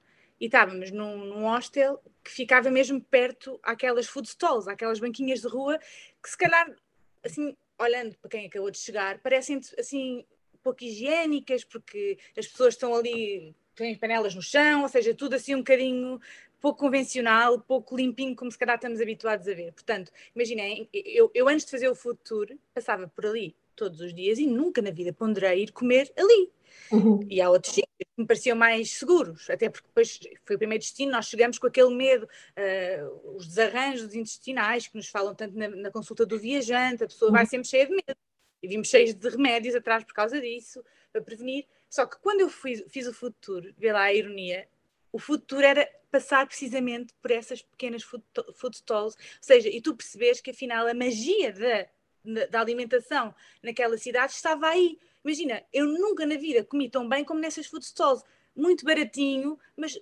[0.41, 5.47] e estávamos num, num hostel que ficava mesmo perto aquelas food stalls, aquelas banquinhas de
[5.47, 5.79] rua
[6.21, 6.75] que se calhar,
[7.23, 10.25] assim, olhando para quem acabou de chegar, parecem assim
[10.63, 15.55] pouco higiênicas, porque as pessoas estão ali, têm panelas no chão, ou seja, tudo assim
[15.55, 16.21] um bocadinho
[16.61, 19.73] pouco convencional, pouco limpinho, como se calhar estamos habituados a ver.
[19.73, 24.15] Portanto, imaginem, eu, eu antes de fazer o food tour, passava por ali todos os
[24.15, 26.53] dias e nunca na vida ponderei ir comer ali.
[26.91, 27.21] Uhum.
[27.29, 30.83] E há outros sítios que me pareciam mais seguros, até porque depois foi o primeiro
[30.83, 35.69] destino, nós chegamos com aquele medo, uh, os desarranjos intestinais que nos falam tanto na,
[35.69, 37.37] na consulta do viajante, a pessoa uhum.
[37.37, 38.17] vai sempre cheia de medo.
[38.63, 41.67] E vimos cheios de remédios atrás por causa disso, para prevenir.
[41.91, 44.69] Só que quando eu fui, fiz o food tour, vê lá a ironia,
[45.13, 49.81] o food tour era passar precisamente por essas pequenas food, food stalls, ou seja, e
[49.81, 55.87] tu percebes que afinal a magia da, da alimentação naquela cidade estava aí Imagina, eu
[55.87, 58.25] nunca na vida comi tão bem como nessas food stalls.
[58.55, 59.99] Muito baratinho, mas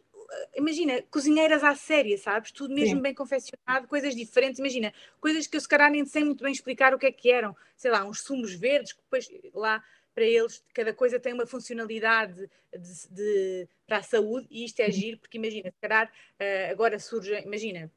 [0.54, 2.52] imagina, cozinheiras à séria, sabes?
[2.52, 3.02] Tudo mesmo Sim.
[3.02, 4.58] bem confeccionado, coisas diferentes.
[4.58, 7.30] Imagina, coisas que eu se calhar nem sei muito bem explicar o que é que
[7.30, 7.56] eram.
[7.76, 9.82] Sei lá, uns sumos verdes, que depois lá
[10.14, 14.90] para eles cada coisa tem uma funcionalidade de, de, para a saúde e isto é
[14.90, 17.90] giro, porque imagina, se calhar uh, agora surge, imagina,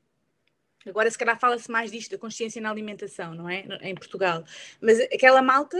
[0.85, 3.63] Agora, se calhar, fala-se mais disto, da consciência na alimentação, não é?
[3.81, 4.43] Em Portugal.
[4.81, 5.77] Mas aquela malta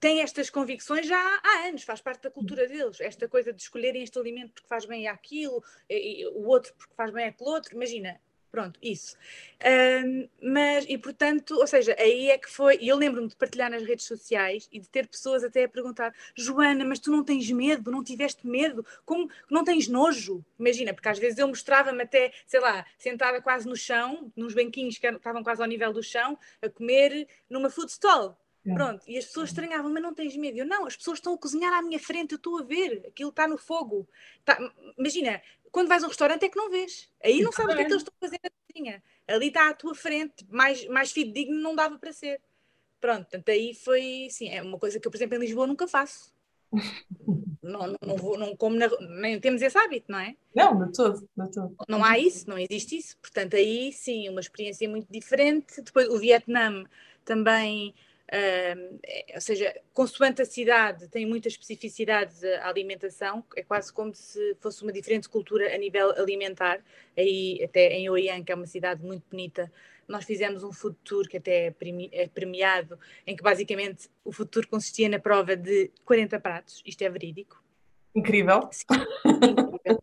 [0.00, 3.00] têm estas convicções já há anos, faz parte da cultura deles.
[3.00, 6.94] Esta coisa de escolherem este alimento porque faz bem aquilo, e, e, o outro porque
[6.94, 7.74] faz bem aquele outro.
[7.74, 9.14] Imagina, Pronto, isso.
[9.62, 12.78] Um, mas, e portanto, ou seja, aí é que foi.
[12.80, 16.14] E eu lembro-me de partilhar nas redes sociais e de ter pessoas até a perguntar:
[16.34, 17.90] Joana, mas tu não tens medo?
[17.90, 18.84] Não tiveste medo?
[19.04, 20.42] Como não tens nojo?
[20.58, 24.96] Imagina, porque às vezes eu mostrava-me até, sei lá, sentada quase no chão, nos banquinhos
[24.96, 28.38] que estavam quase ao nível do chão, a comer numa food stall.
[28.68, 28.74] É.
[28.74, 30.58] Pronto, e as pessoas estranhavam, mas não tens medo?
[30.58, 33.30] Eu, não, as pessoas estão a cozinhar à minha frente, eu estou a ver, aquilo
[33.30, 34.06] está no fogo.
[34.44, 34.58] Tá,
[34.98, 37.08] imagina, quando vais a um restaurante é que não vês.
[37.22, 39.02] Aí não sabes o que é que eles estão a fazer na cozinha.
[39.26, 42.40] Ali está à tua frente, mais, mais fidedigno não dava para ser.
[43.00, 45.86] Pronto, portanto, aí foi, sim, é uma coisa que eu, por exemplo, em Lisboa nunca
[45.86, 46.32] faço.
[47.62, 48.88] não, não, não, vou, não como, na,
[49.20, 50.36] nem temos esse hábito, não é?
[50.54, 51.74] Não, de todo, de todo.
[51.88, 53.16] Não há isso, não existe isso.
[53.18, 55.80] Portanto, aí sim, uma experiência muito diferente.
[55.80, 56.84] Depois, o Vietnã
[57.24, 57.94] também
[58.30, 59.00] Uh,
[59.34, 64.82] ou seja, consoante a cidade, tem muitas especificidades a alimentação, é quase como se fosse
[64.82, 66.80] uma diferente cultura a nível alimentar.
[67.16, 69.72] Aí, até em Oian, que é uma cidade muito bonita,
[70.06, 71.74] nós fizemos um food tour que até é,
[72.12, 77.02] é premiado, em que basicamente o food tour consistia na prova de 40 pratos, isto
[77.02, 77.62] é verídico.
[78.14, 78.68] Incrível.
[78.72, 78.84] Sim,
[79.24, 80.02] incrível.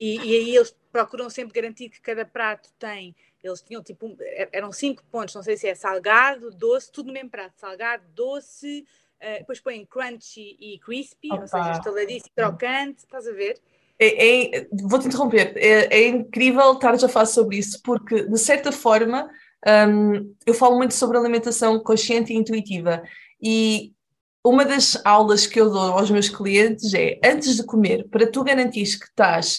[0.00, 4.48] E, e aí eles procuram sempre garantir que cada prato tem eles tinham tipo, er,
[4.52, 8.84] eram cinco pontos, não sei se é salgado, doce, tudo no mesmo prato, salgado, doce,
[9.20, 11.42] uh, depois põem crunchy e crispy, Opa.
[11.42, 13.60] ou seja, estaladíssimo, crocante, estás a ver?
[14.00, 18.70] É, é, Vou-te interromper, é, é incrível estares a falar sobre isso, porque de certa
[18.70, 19.28] forma
[19.88, 23.02] um, eu falo muito sobre alimentação consciente e intuitiva,
[23.42, 23.92] e
[24.44, 28.42] uma das aulas que eu dou aos meus clientes é antes de comer, para tu
[28.44, 29.58] garantires que estás.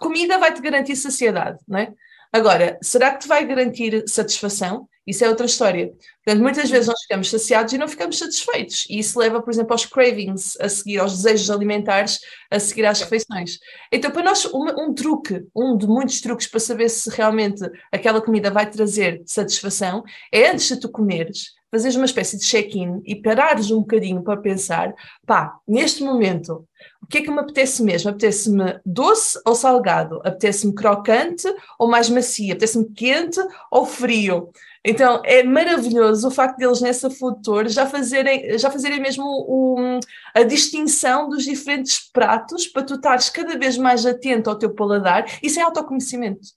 [0.00, 1.92] Comida vai-te garantir saciedade, não é?
[2.32, 4.88] Agora, será que te vai garantir satisfação?
[5.06, 5.90] Isso é outra história.
[6.22, 8.84] Portanto, muitas vezes nós ficamos saciados e não ficamos satisfeitos.
[8.90, 12.18] E isso leva, por exemplo, aos cravings, a seguir, aos desejos alimentares,
[12.50, 13.58] a seguir às refeições.
[13.90, 18.20] Então, para nós, um, um truque, um de muitos truques para saber se realmente aquela
[18.20, 23.14] comida vai trazer satisfação, é antes de tu comeres, fazeres uma espécie de check-in e
[23.16, 24.94] parares um bocadinho para pensar,
[25.26, 26.66] pá, neste momento,
[27.02, 28.10] o que é que me apetece mesmo?
[28.10, 30.16] Apetece-me doce ou salgado?
[30.24, 31.46] Apetece-me crocante
[31.78, 32.52] ou mais macia?
[32.52, 34.50] Apetece-me quente ou frio?
[34.84, 40.00] Então é maravilhoso o facto deles nessa food tour já fazerem, já fazerem mesmo o,
[40.34, 45.26] a distinção dos diferentes pratos para tu estares cada vez mais atento ao teu paladar.
[45.42, 46.48] Isso é autoconhecimento.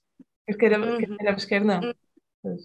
[0.58, 0.98] Quer uhum.
[0.98, 1.80] queiramos, quer não.
[2.44, 2.56] Uhum.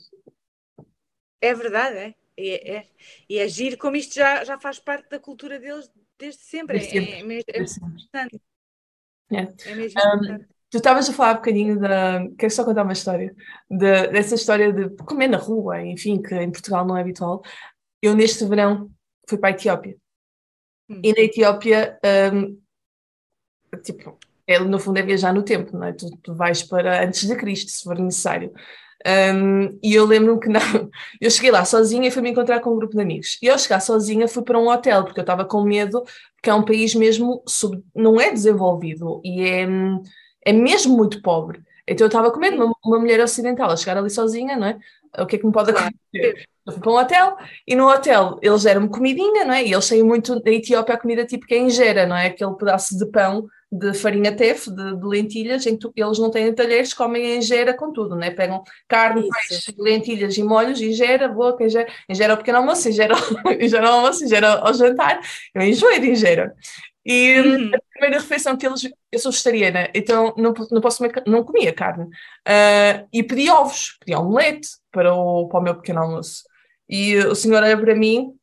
[1.42, 2.16] É verdade, é.
[2.38, 2.88] E é, é,
[3.30, 6.78] e é giro como isto já, já faz parte da cultura deles desde sempre.
[6.78, 7.14] Desde sempre.
[7.14, 8.42] É, é, mesmo, é importante.
[9.32, 9.72] É.
[9.72, 12.28] é mesmo Tu estavas a falar um bocadinho da.
[12.38, 13.34] Quero só contar uma história.
[13.70, 17.42] De, dessa história de comer na rua, enfim, que em Portugal não é habitual.
[18.02, 18.92] Eu, neste verão,
[19.30, 19.98] fui para a Etiópia.
[20.90, 21.00] Hum.
[21.04, 21.98] E na Etiópia,
[22.34, 22.62] um,
[23.82, 25.94] tipo, ele no fundo é viajar no tempo, não é?
[25.94, 28.52] Tu, tu vais para antes de Cristo, se for necessário.
[29.08, 30.60] Um, e eu lembro-me que não,
[31.22, 33.38] eu cheguei lá sozinha e fui me encontrar com um grupo de amigos.
[33.42, 36.04] E ao chegar sozinha fui para um hotel, porque eu estava com medo,
[36.36, 39.66] porque é um país mesmo, sub, não é desenvolvido e é,
[40.46, 41.62] é mesmo muito pobre.
[41.88, 44.78] Então eu estava com medo, uma, uma mulher ocidental, a chegar ali sozinha, não é?
[45.20, 46.46] O que é que me pode acontecer?
[46.66, 49.64] Eu fui para um hotel e no hotel eles deram-me comidinha, não é?
[49.64, 52.28] E eles têm muito, na Etiópia a comida típica é injera, não é?
[52.28, 56.94] Aquele pedaço de pão de farinha tef, de, de lentilhas, em eles não têm talheres,
[56.94, 58.32] comem ingera com tudo, né?
[58.32, 59.30] Pegam carne, Isso.
[59.30, 63.14] peixe, lentilhas e molhos, ingera, boca, ingera, ingera ao pequeno almoço, ingera,
[63.60, 65.20] ingera ao almoço, ingera ao jantar.
[65.54, 66.56] Eu enjoei de ingera.
[67.06, 67.72] E uhum.
[67.74, 68.84] a primeira refeição que eles.
[69.12, 72.06] Eu sou vegetariana, então não, não posso comer, não comia carne.
[72.06, 76.44] Uh, e pedi ovos, pedi omelete para o, para o meu pequeno almoço.
[76.90, 78.34] E o senhor olha para mim,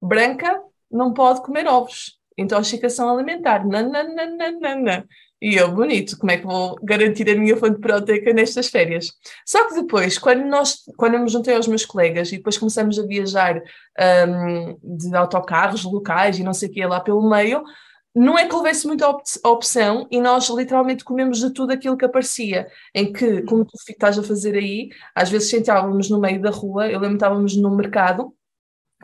[0.00, 3.66] branca, não pode comer ovos intoxicação alimentar.
[3.66, 5.06] Nananana.
[5.40, 9.10] E eu, bonito, como é que vou garantir a minha fonte proteica nestas férias?
[9.44, 12.96] Só que depois, quando, nós, quando eu me juntei aos meus colegas e depois começamos
[12.96, 13.60] a viajar
[14.28, 17.64] um, de autocarros locais e não sei o que lá pelo meio,
[18.14, 22.04] não é que houvesse muita op opção e nós literalmente comemos de tudo aquilo que
[22.04, 26.50] aparecia, em que, como tu estás a fazer aí, às vezes sentávamos no meio da
[26.50, 28.32] rua, eu lembro estávamos no mercado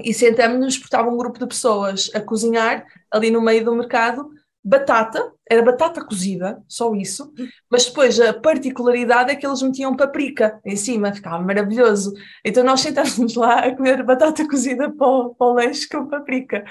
[0.02, 4.30] e sentamos-nos porque estava um grupo de pessoas a cozinhar ali no meio do mercado
[4.68, 7.32] batata, era batata cozida, só isso,
[7.70, 12.12] mas depois a particularidade é que eles metiam paprika em cima, ficava maravilhoso.
[12.44, 16.64] Então nós sentávamos lá a comer batata cozida para o, para com paprika.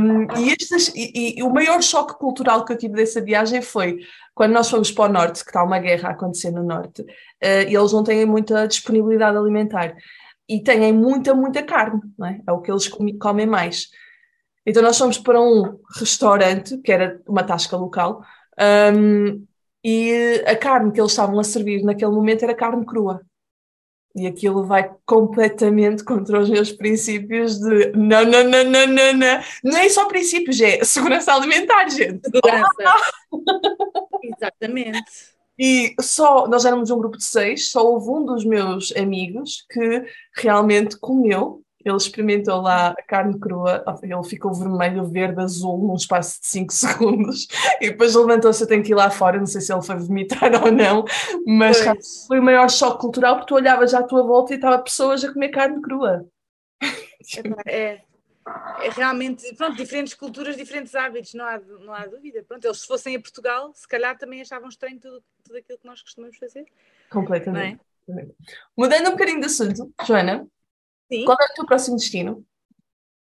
[0.00, 3.98] Um, e, estes, e, e, o maior choque cultural que eu tive dessa viagem foi
[4.34, 7.68] quando nós fomos para o norte, que está uma guerra a acontecer no norte, uh,
[7.68, 9.94] e eles não têm muita disponibilidade alimentar
[10.48, 12.40] e têm muita, muita carne, é?
[12.46, 13.88] é o que eles comem mais.
[14.64, 18.22] Então nós fomos para um restaurante, que era uma tasca local,
[18.94, 19.46] um,
[19.84, 23.22] e a carne que eles estavam a servir naquele momento era carne crua.
[24.16, 29.40] E aquilo vai completamente contra os meus princípios de não, não, não, não, não, não.
[29.62, 32.20] Nem só princípios, é segurança alimentar, gente.
[32.24, 32.72] Segurança.
[34.24, 35.37] Exatamente.
[35.58, 40.04] E só, nós éramos um grupo de seis, só houve um dos meus amigos que
[40.36, 46.40] realmente comeu ele experimentou lá a carne crua, ele ficou vermelho, verde, azul num espaço
[46.40, 47.48] de 5 segundos
[47.80, 50.52] e depois levantou-se, eu tenho que ir lá fora, não sei se ele foi vomitar
[50.62, 51.04] ou não,
[51.46, 52.26] mas pois.
[52.26, 55.32] foi o maior choque cultural porque tu olhavas à tua volta e estava pessoas a
[55.32, 56.26] comer carne crua.
[57.66, 58.00] É, é
[58.94, 62.42] realmente, pronto, diferentes culturas, diferentes hábitos, não há, não há dúvida.
[62.42, 65.86] Pronto, eles se fossem a Portugal, se calhar também achavam estranho tudo, tudo aquilo que
[65.86, 66.66] nós costumamos fazer.
[67.10, 67.80] Completamente.
[68.08, 68.26] É?
[68.76, 70.48] Mudando um bocadinho de assunto, Joana,
[71.10, 71.24] Sim.
[71.24, 72.46] Qual é o teu próximo destino?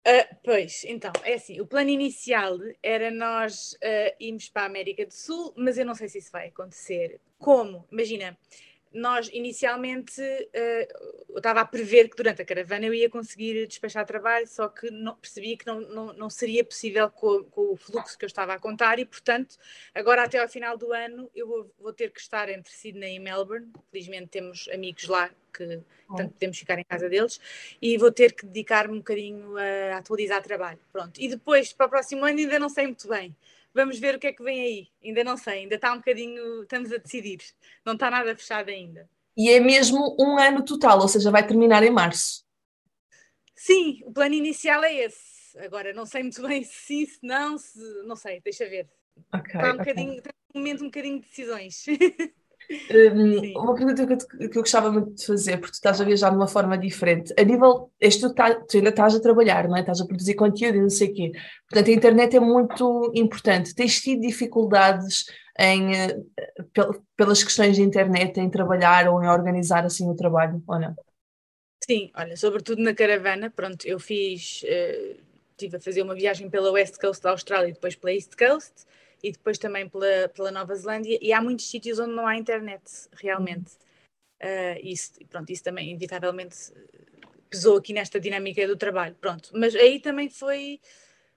[0.06, 5.06] Uh, pois, então, é assim, o plano inicial era nós uh, irmos para a América
[5.06, 7.20] do Sul, mas eu não sei se isso vai acontecer.
[7.38, 7.86] Como?
[7.92, 8.36] Imagina,
[8.92, 14.04] nós inicialmente uh, eu estava a prever que durante a caravana eu ia conseguir despachar
[14.04, 18.18] trabalho, só que não, percebia que não, não, não seria possível com, com, o fluxo
[18.18, 19.56] que eu estava a contar e, portanto,
[19.94, 23.18] agora até ao final do ano eu vou, vou ter que estar entre Sydney e
[23.18, 23.70] Melbourne.
[23.90, 27.40] Felizmente temos amigos lá que portanto, podemos ficar em casa deles
[27.80, 30.78] e vou ter que dedicar-me um bocadinho a atualizar trabalho.
[30.92, 31.20] Pronto.
[31.20, 33.34] E depois, para o próximo ano, ainda não sei muito bem.
[33.74, 34.88] Vamos ver o que é que vem aí.
[35.02, 37.38] Ainda não sei, ainda está um bocadinho, estamos a decidir.
[37.84, 39.08] Não está nada fechado ainda.
[39.36, 42.44] E é mesmo um ano total, ou seja, vai terminar em março.
[43.54, 45.58] Sim, o plano inicial é esse.
[45.58, 48.88] Agora, não sei muito bem se sim, se não, se não sei, deixa ver.
[49.34, 49.78] Okay, está um okay.
[49.78, 51.84] bocadinho, está um momento um bocadinho de decisões.
[52.70, 56.04] Um, uma pergunta que eu, que eu, gostava muito de fazer, porque tu estás a
[56.04, 57.34] viajar de uma forma diferente.
[57.36, 59.80] A nível, este, tu, tá, tu ainda estás a trabalhar, não é?
[59.80, 61.32] Estás a produzir conteúdo e não sei o quê.
[61.68, 63.74] Portanto, a internet é muito importante.
[63.74, 65.24] Tens tido dificuldades
[65.58, 70.78] em, uh, pelas questões de internet, em trabalhar ou em organizar assim o trabalho, ou
[70.78, 70.94] não?
[71.84, 76.70] Sim, olha, sobretudo na caravana, pronto, eu fiz, uh, estive a fazer uma viagem pela
[76.70, 78.86] West Coast da Austrália e depois pela East Coast,
[79.22, 82.82] e depois também pela, pela Nova Zelândia, e há muitos sítios onde não há internet,
[83.12, 83.72] realmente.
[84.40, 86.56] Uh, isso, pronto, isso também, inevitavelmente,
[87.50, 89.50] pesou aqui nesta dinâmica do trabalho, pronto.
[89.52, 90.80] Mas aí também foi,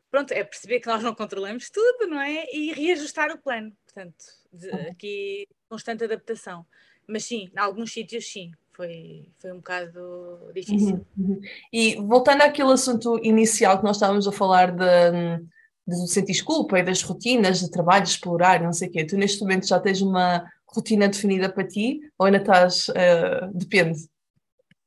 [0.09, 2.45] pronto, é perceber que nós não controlamos tudo, não é?
[2.53, 6.65] E reajustar o plano, portanto, de, aqui constante adaptação.
[7.07, 11.05] Mas sim, em alguns sítios sim, foi, foi um bocado difícil.
[11.17, 11.41] Uhum, uhum.
[11.71, 15.43] E voltando àquele assunto inicial que nós estávamos a falar de
[15.87, 19.05] de sentir culpa e das rotinas de trabalho, explorar, não sei o quê.
[19.05, 23.99] Tu neste momento já tens uma rotina definida para ti ou ainda estás, uh, depende?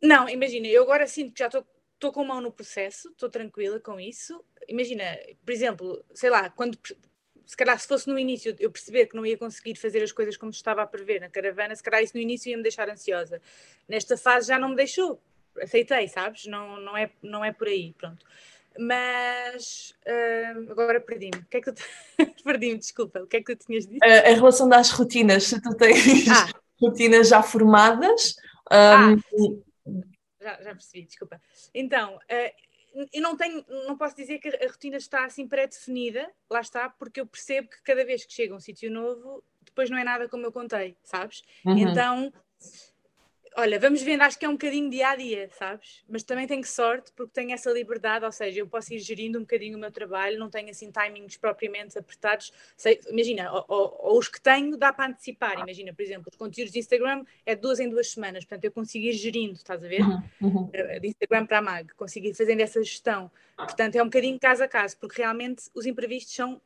[0.02, 3.98] Não, imagina, eu agora sinto que já estou com mão no processo, estou tranquila com
[4.00, 4.42] isso.
[4.68, 5.04] Imagina,
[5.44, 6.78] por exemplo, sei lá, quando
[7.46, 10.36] se calhar se fosse no início eu perceber que não ia conseguir fazer as coisas
[10.36, 13.40] como estava a prever na caravana, se calhar isso no início ia me deixar ansiosa.
[13.88, 15.22] Nesta fase já não me deixou,
[15.60, 16.46] aceitei, sabes?
[16.46, 18.24] Não, não, é, não é por aí, pronto.
[18.78, 21.38] Mas uh, agora perdi-me.
[21.38, 21.82] O que é que tu
[22.44, 23.20] perdi-me, desculpa.
[23.20, 24.04] O que é que tu tinhas dito?
[24.04, 26.48] Uh, em relação das rotinas, se tu tens ah.
[26.80, 28.36] rotinas já formadas.
[28.70, 28.74] Um...
[28.74, 29.16] Ah,
[30.40, 31.40] já, já, percebi, desculpa.
[31.74, 36.60] Então, uh, eu não tenho, não posso dizer que a rotina está assim pré-definida, lá
[36.60, 39.98] está, porque eu percebo que cada vez que chega a um sítio novo, depois não
[39.98, 41.42] é nada como eu contei, sabes?
[41.64, 41.78] Uhum.
[41.78, 42.32] Então
[43.58, 46.04] Olha, vamos vendo, acho que é um bocadinho dia a dia, sabes?
[46.06, 49.42] Mas também tenho sorte porque tenho essa liberdade, ou seja, eu posso ir gerindo um
[49.42, 52.52] bocadinho o meu trabalho, não tenho assim timings propriamente apertados.
[52.76, 55.58] Sei, imagina, ou, ou, ou, os que tenho dá para antecipar.
[55.58, 58.70] Imagina, por exemplo, os conteúdos de Instagram é de duas em duas semanas, portanto eu
[58.70, 60.02] consigo ir gerindo, estás a ver?
[60.02, 60.70] Uhum, uhum.
[60.74, 63.30] Eh, de Instagram para a MAG, consigo ir fazendo essa gestão.
[63.56, 66.60] Portanto, é um bocadinho caso a caso, porque realmente os imprevistos são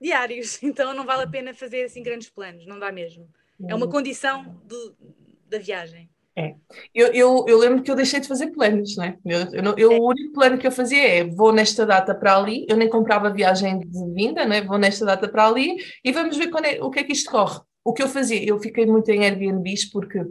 [0.00, 3.32] diários, então não vale a pena fazer assim grandes planos, não dá mesmo.
[3.68, 3.92] É uma uhum.
[3.92, 4.96] condição do,
[5.46, 6.10] da viagem.
[6.36, 6.56] É.
[6.92, 9.16] Eu, eu, eu, lembro que eu deixei de fazer planos, não é?
[9.24, 12.66] Eu, eu, eu, o único plano que eu fazia é vou nesta data para ali,
[12.68, 14.60] eu nem comprava viagem de vinda, não é?
[14.60, 17.60] Vou nesta data para ali e vamos ver é, o que é que isto corre.
[17.84, 20.24] O que eu fazia, eu fiquei muito em Airbnbs porque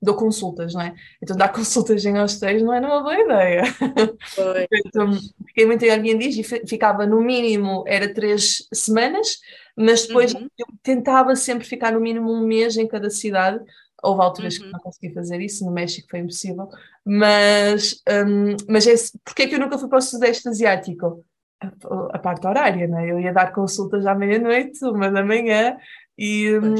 [0.00, 0.94] dou consultas, não é?
[1.22, 3.62] Então dar consultas em hostéis não era uma boa ideia.
[4.86, 5.12] então,
[5.46, 9.38] fiquei muito em Airbnbs e ficava no mínimo, era três semanas,
[9.76, 10.48] mas depois uhum.
[10.58, 13.62] eu tentava sempre ficar no mínimo um mês em cada cidade,
[14.02, 14.64] Houve alturas uhum.
[14.64, 16.68] que não consegui fazer isso, no México foi impossível,
[17.04, 18.94] mas, um, mas é,
[19.24, 21.24] porque é que eu nunca fui para o Sudeste Asiático?
[21.62, 23.10] A, a parte horária, né?
[23.10, 25.76] eu ia dar consultas à meia-noite, uma da manhã,
[26.16, 26.74] e, um,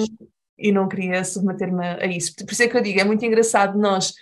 [0.59, 2.35] e não queria submeter-me a isso.
[2.35, 4.14] Por isso é que eu digo, é muito engraçado nós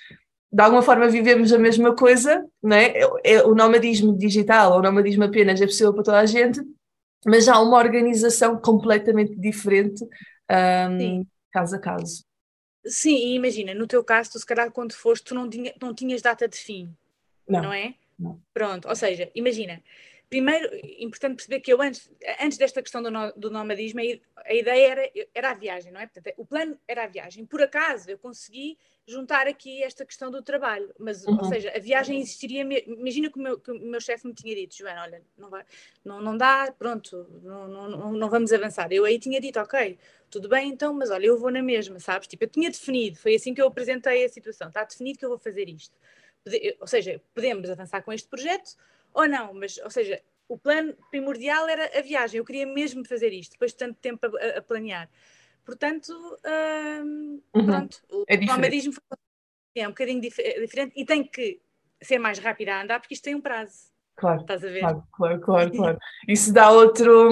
[0.51, 2.87] de alguma forma vivemos a mesma coisa, né?
[2.87, 6.61] é, é, o nomadismo digital, ou o nomadismo apenas é possível para toda a gente,
[7.27, 10.03] mas há uma organização completamente diferente
[10.51, 12.25] um, caso a caso.
[12.89, 16.23] Sim, imagina, no teu caso, tu se calhar quando foste, tu não, tinha, não tinhas
[16.23, 16.95] data de fim,
[17.49, 17.95] não, não é?
[18.19, 18.41] Não.
[18.53, 19.83] Pronto, ou seja, imagina,
[20.29, 20.69] primeiro,
[20.99, 22.11] importante perceber que eu antes,
[22.41, 26.07] antes desta questão do, no, do nomadismo, a, ideia era, era a viagem, não é?
[26.07, 27.47] Portanto, o plano era a viagem.
[27.47, 31.39] Por acaso, eu consegui juntar aqui esta questão do trabalho, mas, uhum.
[31.39, 32.61] ou seja, a viagem existiria.
[32.87, 35.65] Imagina que o meu, que o meu chefe me tinha dito, Joana, olha, não, vai,
[36.05, 38.93] não, não dá, pronto, não, não, não vamos avançar.
[38.93, 39.99] Eu aí tinha dito, ok,
[40.31, 42.29] tudo bem então, mas olha, eu vou na mesma, sabes?
[42.29, 45.31] Tipo, eu tinha definido, foi assim que eu apresentei a situação, está definido que eu
[45.31, 45.97] vou fazer isto.
[46.81, 48.77] Ou seja, podemos avançar com este projeto
[49.19, 53.33] ou não, mas, ou seja, o plano primordial era a viagem, eu queria mesmo fazer
[53.33, 55.11] isto, depois de tanto tempo a, a planear.
[55.65, 56.13] Portanto,
[57.05, 57.67] hum, uhum.
[57.67, 58.95] pronto, o é nomadismo
[59.75, 61.61] é um bocadinho dif diferente e tem que
[62.01, 63.93] ser mais rápido a andar porque isto tem um prazo.
[64.19, 64.81] Claro, Estás a ver?
[64.81, 65.99] Claro, claro, claro, claro.
[66.27, 67.31] Isso dá outro,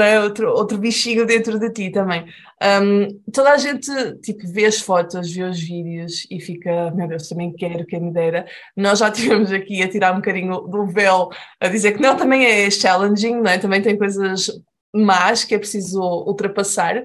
[0.00, 0.20] é?
[0.20, 2.26] outro, outro bichinho dentro de ti também.
[2.60, 3.88] Um, toda a gente
[4.22, 8.12] tipo, vê as fotos, vê os vídeos e fica, meu Deus, também quero, quem me
[8.12, 8.44] dera.
[8.76, 12.44] Nós já tivemos aqui a tirar um bocadinho do véu, a dizer que não, também
[12.44, 13.58] é challenging, não é?
[13.58, 14.50] também tem coisas
[14.92, 17.04] más que é preciso ultrapassar.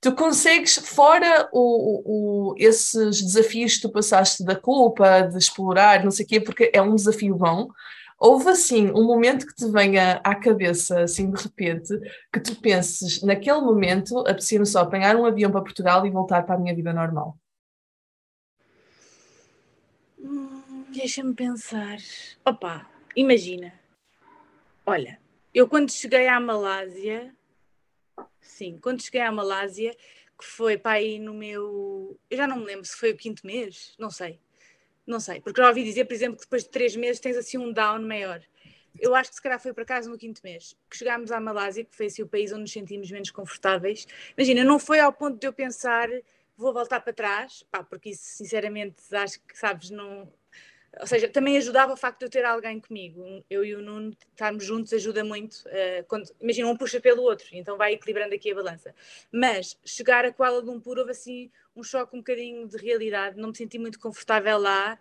[0.00, 6.10] Tu consegues, fora o, o, esses desafios que tu passaste da culpa, de explorar, não
[6.10, 7.68] sei o quê, porque é um desafio bom,
[8.18, 11.92] Houve assim um momento que te venha à cabeça, assim de repente,
[12.32, 16.54] que tu penses, naquele momento, apetecia-me só apanhar um avião para Portugal e voltar para
[16.54, 17.38] a minha vida normal?
[20.18, 21.98] Hum, Deixa-me pensar.
[22.44, 23.72] Opa, imagina.
[24.86, 25.20] Olha,
[25.52, 27.34] eu quando cheguei à Malásia,
[28.40, 29.94] sim, quando cheguei à Malásia,
[30.38, 32.18] que foi para aí no meu.
[32.30, 34.40] Eu já não me lembro se foi o quinto mês, não sei.
[35.06, 37.58] Não sei, porque já ouvi dizer, por exemplo, que depois de três meses tens assim
[37.58, 38.42] um down maior.
[38.98, 41.84] Eu acho que se calhar foi para casa no quinto mês, que chegámos à Malásia,
[41.84, 44.06] que foi assim o país onde nos sentimos menos confortáveis.
[44.36, 46.08] Imagina, não foi ao ponto de eu pensar
[46.56, 50.32] vou voltar para trás, pá, porque isso sinceramente acho que sabes, não,
[51.00, 53.44] ou seja, também ajudava o facto de eu ter alguém comigo.
[53.50, 55.56] Eu e o Nuno estarmos juntos ajuda muito.
[55.66, 58.94] Uh, quando, imagina, um puxa pelo outro, então vai equilibrando aqui a balança.
[59.30, 63.56] Mas chegar a Kuala Lumpur houve assim um choque um bocadinho de realidade, não me
[63.56, 64.98] senti muito confortável lá.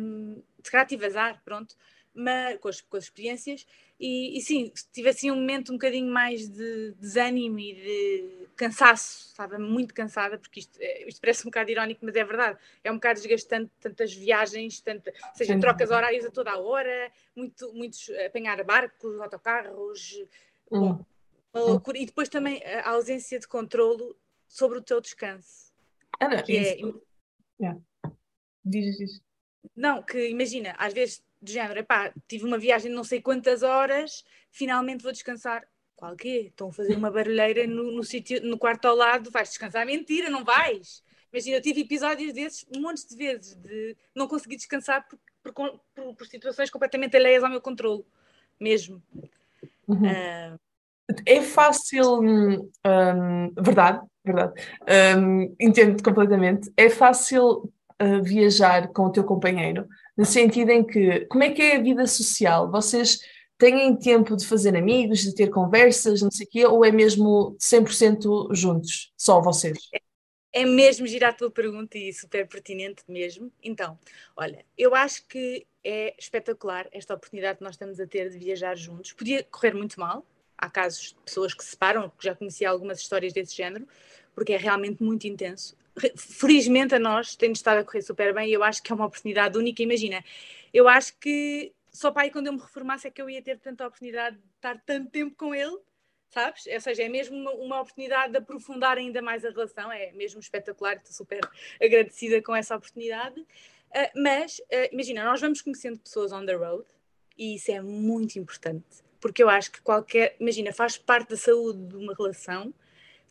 [0.00, 1.76] Um, se calhar tive azar, pronto
[2.14, 3.66] mas, com, as, com as experiências,
[3.98, 9.28] e, e, sim, tive assim um momento um bocadinho mais de desânimo e de cansaço,
[9.28, 12.90] estava muito cansada, porque isto, eh, isto parece um bocado irónico, mas é verdade, é
[12.90, 18.10] um bocado desgastante, tantas viagens, tanta, seja, trocas horárias a toda a hora, muito, muitos
[18.26, 20.24] apanhar barcos, autocarros,
[20.70, 20.80] hum.
[20.80, 21.04] bom,
[21.52, 25.72] uma loucura, e depois também a ausência de controlo sobre o teu descanso.
[26.18, 27.02] Ah, não, que é isso.
[27.60, 27.64] é...
[27.64, 27.80] Yeah.
[28.64, 29.22] Diz, diz.
[29.76, 33.62] Não, que imagina, às vezes do género, epá, tive uma viagem de não sei quantas
[33.62, 35.66] horas, finalmente vou descansar.
[35.96, 36.46] Qual quê?
[36.48, 39.84] Estão a fazer uma barulheira no, no, sítio, no quarto ao lado, vais descansar?
[39.84, 41.02] Mentira, não vais!
[41.32, 46.14] Imagina, eu tive episódios desses montes de vezes, de não conseguir descansar por, por, por,
[46.14, 48.04] por situações completamente alheias ao meu controle,
[48.58, 49.02] mesmo.
[49.86, 50.10] Uhum.
[50.10, 50.58] Uh...
[51.26, 52.70] É fácil, hum,
[53.58, 54.52] verdade, verdade,
[55.18, 56.72] um, entendo completamente.
[56.76, 59.88] É fácil uh, viajar com o teu companheiro,
[60.20, 62.70] no sentido em que, como é que é a vida social?
[62.70, 63.20] Vocês
[63.56, 67.56] têm tempo de fazer amigos, de ter conversas, não sei o quê, ou é mesmo
[67.58, 69.78] 100% juntos, só vocês?
[70.52, 73.50] É mesmo girar a tua pergunta e super pertinente mesmo.
[73.62, 73.98] Então,
[74.36, 78.76] olha, eu acho que é espetacular esta oportunidade que nós estamos a ter de viajar
[78.76, 79.14] juntos.
[79.14, 80.26] Podia correr muito mal,
[80.58, 83.88] há casos de pessoas que se separam, já conheci algumas histórias desse género,
[84.34, 85.74] porque é realmente muito intenso
[86.16, 89.06] felizmente a nós tem estado a correr super bem e eu acho que é uma
[89.06, 89.82] oportunidade única.
[89.82, 90.24] Imagina,
[90.72, 93.58] eu acho que só para aí quando eu me reformasse é que eu ia ter
[93.58, 95.78] tanta oportunidade de estar tanto tempo com ele,
[96.30, 96.66] sabes?
[96.66, 100.40] Ou seja, é mesmo uma, uma oportunidade de aprofundar ainda mais a relação, é mesmo
[100.40, 101.40] espetacular, estou super
[101.82, 103.40] agradecida com essa oportunidade.
[103.40, 106.84] Uh, mas, uh, imagina, nós vamos conhecendo pessoas on the road
[107.36, 111.86] e isso é muito importante, porque eu acho que qualquer, imagina, faz parte da saúde
[111.86, 112.72] de uma relação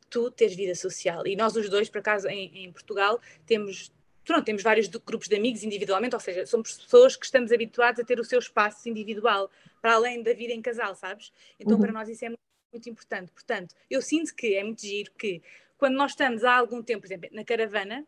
[0.09, 1.25] tu teres vida social.
[1.27, 3.91] E nós os dois, por acaso, em, em Portugal, temos
[4.29, 8.03] pronto, temos vários grupos de amigos individualmente, ou seja, somos pessoas que estamos habituados a
[8.03, 9.49] ter o seu espaço individual,
[9.81, 11.33] para além da vida em casal, sabes?
[11.59, 11.81] Então, uhum.
[11.81, 12.41] para nós isso é muito,
[12.71, 13.31] muito, importante.
[13.31, 15.41] Portanto, eu sinto que é muito giro que,
[15.79, 18.05] quando nós estamos há algum tempo, por exemplo, na caravana,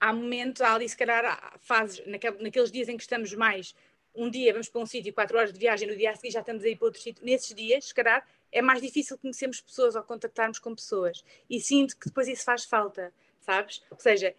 [0.00, 3.74] há momentos, há ali se calhar fases, naquele, naqueles dias em que estamos mais,
[4.14, 6.40] um dia vamos para um sítio, quatro horas de viagem, no dia a seguir já
[6.40, 10.02] estamos aí para outro sítio, nesses dias, se calhar, é mais difícil conhecermos pessoas ou
[10.02, 11.24] contactarmos com pessoas.
[11.50, 13.82] E sinto que depois isso faz falta, sabes?
[13.90, 14.34] Ou seja,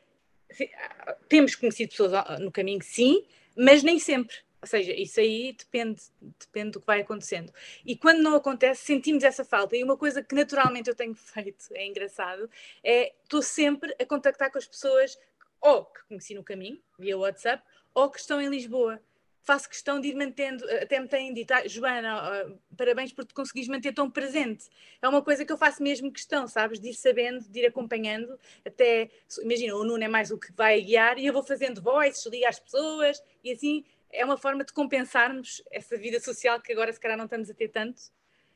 [1.27, 4.37] temos conhecido pessoas no caminho, sim, mas nem sempre.
[4.61, 6.01] Ou seja, isso aí depende,
[6.39, 7.53] depende do que vai acontecendo.
[7.85, 9.75] E quando não acontece, sentimos essa falta.
[9.75, 12.49] E uma coisa que naturalmente eu tenho feito, é engraçado,
[12.83, 15.19] é estou sempre a contactar com as pessoas
[15.61, 17.63] ou que conheci no caminho, via WhatsApp,
[17.93, 19.01] ou que estão em Lisboa
[19.45, 23.69] faço questão de ir mantendo, até me têm dito, ah, Joana, parabéns por te conseguires
[23.69, 24.67] manter tão presente.
[25.01, 26.79] É uma coisa que eu faço mesmo questão, sabes?
[26.79, 29.09] De ir sabendo, de ir acompanhando, até,
[29.41, 32.47] imagina, o Nuno é mais o que vai guiar e eu vou fazendo voices, ligo
[32.47, 36.99] às pessoas e assim é uma forma de compensarmos essa vida social que agora se
[36.99, 38.01] calhar não estamos a ter tanto.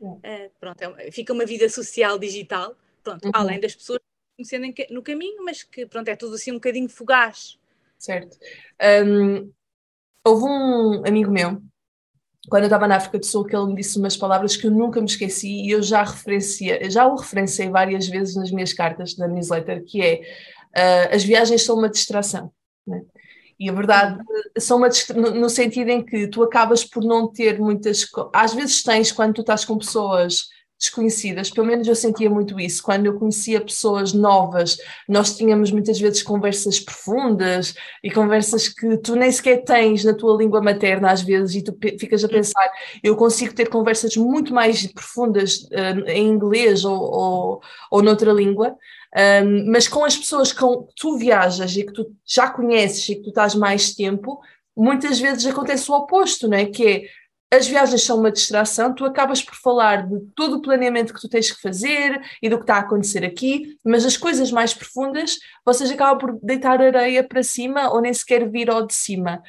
[0.02, 3.32] Uh, pronto, é, fica uma vida social digital, pronto, uhum.
[3.34, 4.00] além das pessoas
[4.38, 7.60] conhecendo no caminho, mas que pronto, é tudo assim um bocadinho fugaz.
[7.98, 8.38] Certo.
[9.06, 9.52] Um,
[10.26, 11.62] Houve um amigo meu,
[12.50, 14.72] quando eu estava na África do Sul, que ele me disse umas palavras que eu
[14.72, 16.06] nunca me esqueci e eu já
[16.90, 20.22] já o referenciei várias vezes nas minhas cartas da newsletter, que é
[20.76, 22.52] uh, as viagens são uma distração.
[22.86, 23.02] Né?
[23.60, 24.24] E a verdade
[24.58, 24.90] são uma
[25.36, 28.08] no sentido em que tu acabas por não ter muitas.
[28.34, 30.48] Às vezes tens quando tu estás com pessoas
[30.80, 32.82] desconhecidas, pelo menos eu sentia muito isso.
[32.82, 34.78] Quando eu conhecia pessoas novas,
[35.08, 40.38] nós tínhamos muitas vezes conversas profundas e conversas que tu nem sequer tens na tua
[40.38, 42.32] língua materna, às vezes, e tu ficas a hum.
[42.32, 42.72] pensar:
[43.04, 47.62] eu consigo ter conversas muito mais profundas uh, em inglês ou, ou,
[47.92, 48.76] ou noutra língua.
[49.44, 50.64] Um, mas com as pessoas que
[50.96, 54.40] tu viajas e que tu já conheces e que tu estás mais tempo,
[54.78, 56.66] muitas vezes acontece o oposto, não é?
[56.66, 57.04] Que é
[57.52, 61.28] as viagens são uma distração, tu acabas por falar de todo o planeamento que tu
[61.28, 65.40] tens que fazer e do que está a acontecer aqui, mas as coisas mais profundas,
[65.66, 69.42] vocês acabam por deitar areia para cima ou nem sequer vir ao de cima.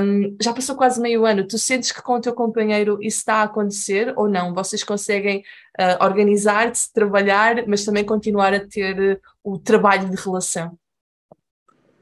[0.00, 3.36] Um, já passou quase meio ano, tu sentes que com o teu companheiro isso está
[3.36, 4.54] a acontecer ou não?
[4.54, 5.42] Vocês conseguem
[5.80, 10.78] uh, organizar-se, trabalhar, mas também continuar a ter o trabalho de relação?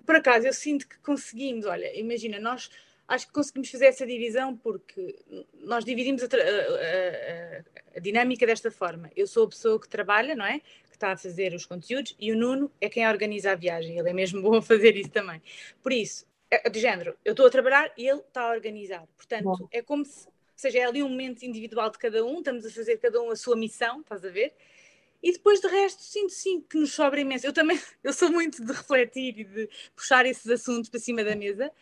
[0.04, 2.68] Por acaso, eu sinto que conseguimos, olha, imagina, nós
[3.10, 5.16] acho que conseguimos fazer essa divisão porque
[5.64, 9.10] nós dividimos a, a, a, a, dinâmica desta forma.
[9.16, 10.60] Eu sou a pessoa que trabalha, não é?
[10.60, 13.98] Que está a fazer os conteúdos e o Nuno é quem organiza a viagem.
[13.98, 15.42] Ele é mesmo bom a fazer isso também.
[15.82, 19.04] Por isso, é, de género, eu estou a trabalhar e ele está a organizar.
[19.16, 19.68] Portanto, bom.
[19.72, 22.96] é como se, seja, é ali um momento individual de cada um, estamos a fazer
[22.98, 24.54] cada um a sua missão, estás a ver?
[25.20, 27.44] E depois de resto, sinto sim que nos sobra imenso.
[27.44, 31.34] Eu também, eu sou muito de refletir e de puxar esses assuntos para cima da
[31.34, 31.72] mesa,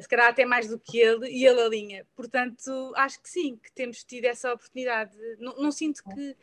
[0.00, 2.06] se calhar até mais do que ele, e ele alinha.
[2.14, 5.12] Portanto, acho que sim, que temos tido essa oportunidade.
[5.38, 6.36] Não, não sinto que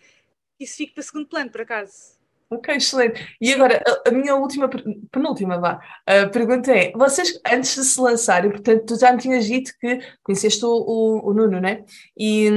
[0.59, 2.21] isso fique para segundo plano, por acaso.
[2.49, 3.35] Ok, excelente.
[3.41, 4.69] E agora, a, a minha última,
[5.11, 9.45] penúltima vá, a pergunta é: vocês, antes de se lançarem, portanto, tu já me tinhas
[9.45, 11.83] dito que conheceste o, o, o Nuno, né?
[12.17, 12.49] E,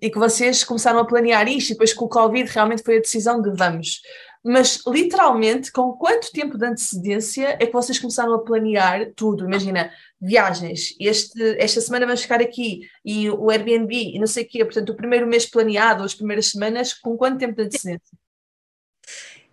[0.00, 3.00] e que vocês começaram a planear isto, e depois com o Covid realmente foi a
[3.00, 4.02] decisão de vamos
[4.44, 9.46] mas literalmente, com quanto tempo de antecedência é que vocês começaram a planear tudo?
[9.46, 9.90] Imagina,
[10.20, 14.62] viagens, este, esta semana vamos ficar aqui, e o Airbnb, e não sei o quê,
[14.62, 18.18] portanto, o primeiro mês planeado, ou as primeiras semanas, com quanto tempo de antecedência?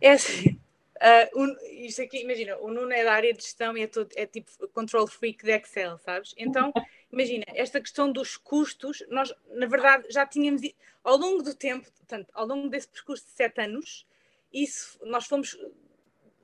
[0.01, 3.83] É assim, uh, um, isto aqui, imagina, o Nuno é da área de gestão e
[3.83, 6.33] é, todo, é tipo control freak de Excel, sabes?
[6.37, 6.73] Então,
[7.09, 10.61] imagina, esta questão dos custos, nós, na verdade, já tínhamos,
[11.01, 14.05] ao longo do tempo, portanto, ao longo desse percurso de sete anos,
[14.53, 15.57] isso, nós fomos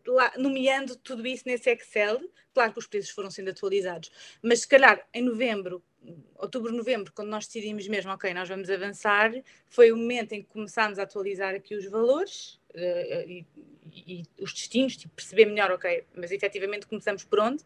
[0.06, 2.20] lá, nomeando tudo isso nesse Excel.
[2.54, 5.84] Claro que os preços foram sendo atualizados, mas se calhar em novembro,
[6.36, 9.32] outubro, novembro, quando nós decidimos mesmo, ok, nós vamos avançar,
[9.68, 13.46] foi o momento em que começámos a atualizar aqui os valores uh, e,
[13.94, 17.64] e, os destinos, tipo, perceber melhor, ok, mas efetivamente começamos por onde?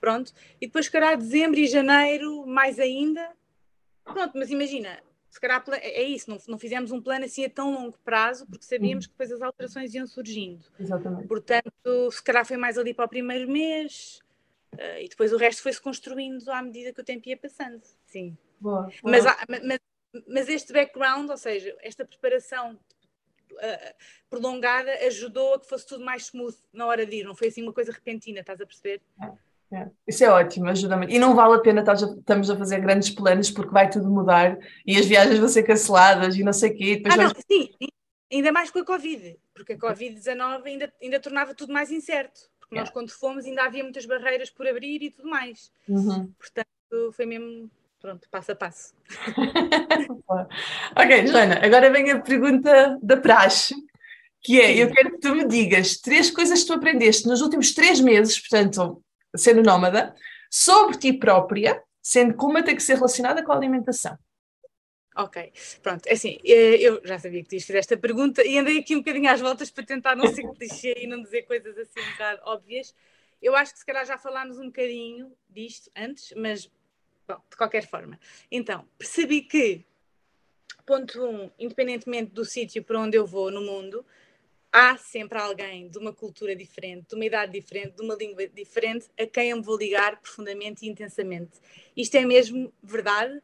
[0.00, 0.32] Pronto.
[0.60, 3.30] E depois, se calhar, dezembro e janeiro, mais ainda.
[4.04, 7.72] Pronto, mas imagina, se calhar é, isso, não, não fizemos um plano assim a tão
[7.72, 10.64] longo prazo, porque sabíamos que depois as alterações iam surgindo.
[10.78, 11.28] Exatamente.
[11.28, 14.20] Portanto, se calhar foi mais ali para o primeiro mês
[14.74, 17.80] uh, e depois o resto foi-se construindo à medida que o tempo ia passando.
[18.06, 18.36] Sim.
[18.60, 18.92] Boa, boa.
[19.04, 19.80] Mas, mas,
[20.26, 22.76] mas, este background, ou seja, esta preparação
[23.52, 23.94] uh,
[24.28, 27.62] prolongada ajudou a que fosse tudo mais smooth na hora de ir, não foi assim
[27.62, 29.00] uma coisa repentina, estás a perceber?
[29.22, 29.30] É.
[29.72, 29.88] É.
[30.06, 31.06] Isso é ótimo, ajuda-me.
[31.06, 34.96] E não vale a pena estamos a fazer grandes planos porque vai tudo mudar e
[34.96, 37.02] as viagens vão ser canceladas e não sei o quê.
[37.06, 37.70] Ah, não, sim,
[38.32, 42.40] ainda mais com a Covid, porque a Covid-19 ainda, ainda tornava tudo mais incerto.
[42.58, 45.72] Porque nós, quando fomos, ainda havia muitas barreiras por abrir e tudo mais.
[45.88, 46.32] Uhum.
[46.38, 47.68] Portanto, foi mesmo,
[48.00, 48.94] pronto, passo a passo.
[50.96, 53.74] ok, Joana, agora vem a pergunta da praxe.
[54.42, 57.74] Que é, eu quero que tu me digas três coisas que tu aprendeste nos últimos
[57.74, 59.02] três meses, portanto,
[59.36, 60.14] sendo nómada,
[60.50, 64.18] sobre ti própria, sendo que uma tem que ser relacionada com a alimentação.
[65.16, 65.52] Ok,
[65.82, 68.78] pronto, é assim, eh, eu já sabia que tu ias fazer esta pergunta e andei
[68.78, 72.00] aqui um bocadinho às voltas para tentar não ser clichê e não dizer coisas assim
[72.00, 72.94] um bocado óbvias.
[73.42, 76.70] Eu acho que se calhar já falámos um bocadinho disto antes, mas
[77.30, 78.18] Bom, de qualquer forma.
[78.50, 79.84] Então, percebi que,
[80.84, 84.04] ponto um, independentemente do sítio para onde eu vou no mundo,
[84.72, 89.08] há sempre alguém de uma cultura diferente, de uma idade diferente, de uma língua diferente,
[89.18, 91.58] a quem eu me vou ligar profundamente e intensamente.
[91.96, 93.40] Isto é mesmo verdade.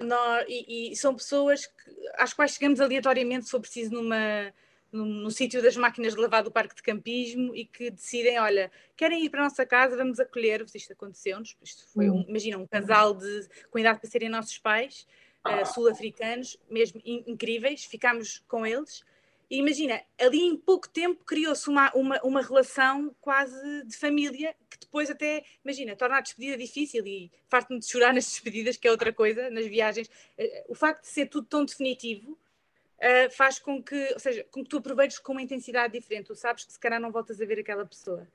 [0.00, 4.52] Nós, e, e, são pessoas que, às quais chegamos aleatoriamente, se for preciso, numa,
[4.92, 8.70] no, no sítio das máquinas de lavar do parque de campismo e que decidem, olha,
[8.96, 10.74] querem ir para a nossa casa, vamos acolher-vos.
[10.74, 11.56] Isto aconteceu-nos.
[11.60, 15.06] Isto foi, um, imagina, um casal de, com idade para serem nossos pais,
[15.44, 17.84] uh, sul-africanos, mesmo in, incríveis.
[17.84, 19.02] Ficámos com eles
[19.50, 24.78] e imagina, ali em pouco tempo criou-se uma, uma, uma relação quase de família, que
[24.78, 28.90] depois até, imagina, torna a despedida difícil e farto-me de chorar nas despedidas, que é
[28.90, 30.10] outra coisa, nas viagens.
[30.36, 34.62] Eh, o facto de ser tudo tão definitivo uh, faz com que, ou seja, com
[34.62, 36.26] que tu aproveites com uma intensidade diferente.
[36.26, 38.28] Tu sabes que se calhar não voltas a ver aquela pessoa.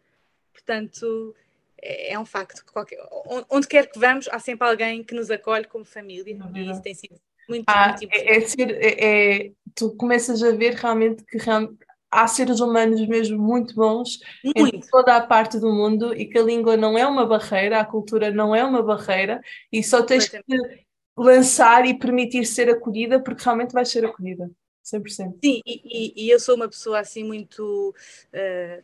[0.51, 1.35] Portanto,
[1.79, 2.65] é, é um facto.
[2.65, 2.97] Que qualquer,
[3.49, 6.35] onde quer que vamos, há sempre alguém que nos acolhe como família.
[6.55, 8.29] E isso tem sido muito, ah, muito importante.
[8.29, 11.37] É, é ser, é, é, tu começas a ver realmente que
[12.09, 14.75] há seres humanos mesmo muito bons muito.
[14.75, 17.85] em toda a parte do mundo e que a língua não é uma barreira, a
[17.85, 19.41] cultura não é uma barreira
[19.71, 20.43] e só tens que
[21.17, 24.49] lançar e permitir ser acolhida porque realmente vais ser acolhida,
[24.83, 25.37] 100%.
[25.43, 27.93] Sim, e, e, e eu sou uma pessoa assim muito...
[28.33, 28.83] Uh,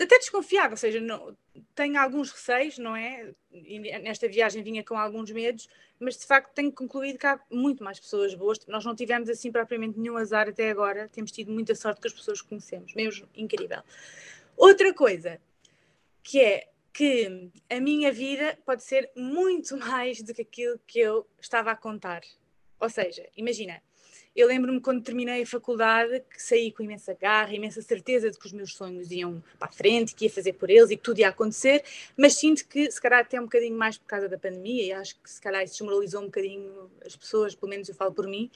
[0.00, 1.36] até desconfiada, ou seja, não,
[1.74, 3.32] tenho alguns receios, não é?
[3.52, 7.84] E nesta viagem vinha com alguns medos, mas de facto tenho concluído que há muito
[7.84, 8.58] mais pessoas boas.
[8.66, 12.14] Nós não tivemos assim propriamente nenhum azar até agora, temos tido muita sorte com as
[12.14, 13.82] pessoas que conhecemos, mesmo incrível.
[14.56, 15.40] Outra coisa
[16.22, 21.26] que é que a minha vida pode ser muito mais do que aquilo que eu
[21.40, 22.22] estava a contar.
[22.78, 23.82] Ou seja, imagina,
[24.34, 28.46] eu lembro-me quando terminei a faculdade que saí com imensa garra, imensa certeza de que
[28.46, 31.18] os meus sonhos iam para a frente, que ia fazer por eles e que tudo
[31.18, 31.82] ia acontecer,
[32.16, 35.20] mas sinto que se calhar até um bocadinho mais por causa da pandemia e acho
[35.20, 38.50] que se calhar isso desmoralizou um bocadinho as pessoas, pelo menos eu falo por mim,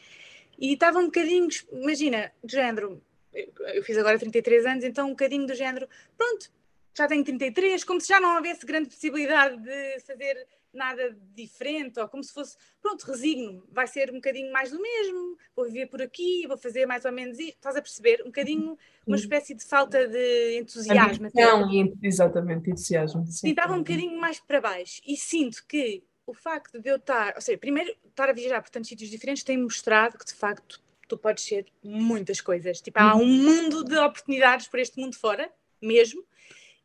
[0.59, 3.03] e estava um bocadinho, imagina, do género,
[3.33, 6.51] eu fiz agora 33 anos, então um bocadinho do género, pronto,
[6.97, 10.47] já tenho 33, como se já não houvesse grande possibilidade de fazer
[10.77, 15.37] nada diferente, ou como se fosse, pronto, resigno, vai ser um bocadinho mais do mesmo,
[15.55, 18.21] vou viver por aqui, vou fazer mais ou menos isso, estás a perceber?
[18.23, 21.29] Um bocadinho, uma espécie de falta de entusiasmo.
[21.35, 21.69] Não,
[22.03, 23.27] exatamente, entusiasmo.
[23.27, 27.35] Sim, estava um bocadinho mais para baixo e sinto que o facto de eu estar,
[27.35, 30.83] ou seja, primeiro estar a viajar por tantos sítios diferentes tem mostrado que de facto
[31.07, 35.51] tu podes ser muitas coisas, tipo, há um mundo de oportunidades por este mundo fora,
[35.81, 36.25] mesmo,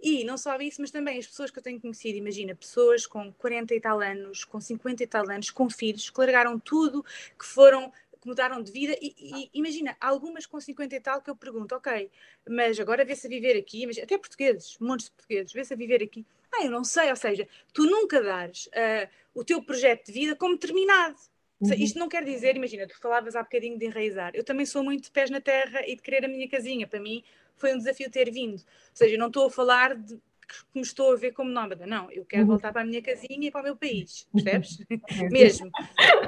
[0.02, 3.34] e não só isso, mas também as pessoas que eu tenho conhecido, imagina, pessoas com
[3.34, 7.04] 40 e tal anos, com 50 e tal anos, com filhos, que largaram tudo,
[7.38, 7.92] que foram,
[8.22, 11.76] que mudaram de vida, e, e imagina, algumas com 50 e tal que eu pergunto,
[11.76, 12.10] ok,
[12.48, 16.02] mas agora vê-se a viver aqui, mas até portugueses, montes de portugueses, vê-se a viver
[16.02, 16.26] aqui.
[16.52, 20.36] Ah, eu não sei, ou seja, tu nunca dares uh, o teu projeto de vida
[20.36, 21.18] como terminado.
[21.60, 21.74] Uhum.
[21.74, 24.32] Isto não quer dizer, imagina, tu falavas há bocadinho de enraizar.
[24.34, 26.88] Eu também sou muito de pés na terra e de querer a minha casinha.
[26.88, 27.24] Para mim,
[27.60, 28.60] foi um desafio ter vindo.
[28.60, 30.16] Ou seja, eu não estou a falar de
[30.50, 32.50] que me estou a ver como nómada, não, eu quero uhum.
[32.50, 34.84] voltar para a minha casinha e para o meu país, percebes?
[35.32, 35.70] Mesmo.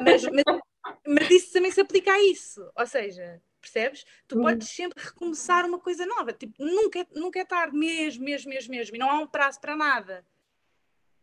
[0.03, 0.61] Mas, mas,
[1.07, 4.05] mas, isso também se aplica a isso, ou seja, percebes?
[4.27, 4.43] Tu uhum.
[4.43, 8.71] podes sempre recomeçar uma coisa nova, tipo, nunca, é, nunca é tarde, mesmo, mesmo, mesmo,
[8.71, 10.23] mesmo, e não há um prazo para nada.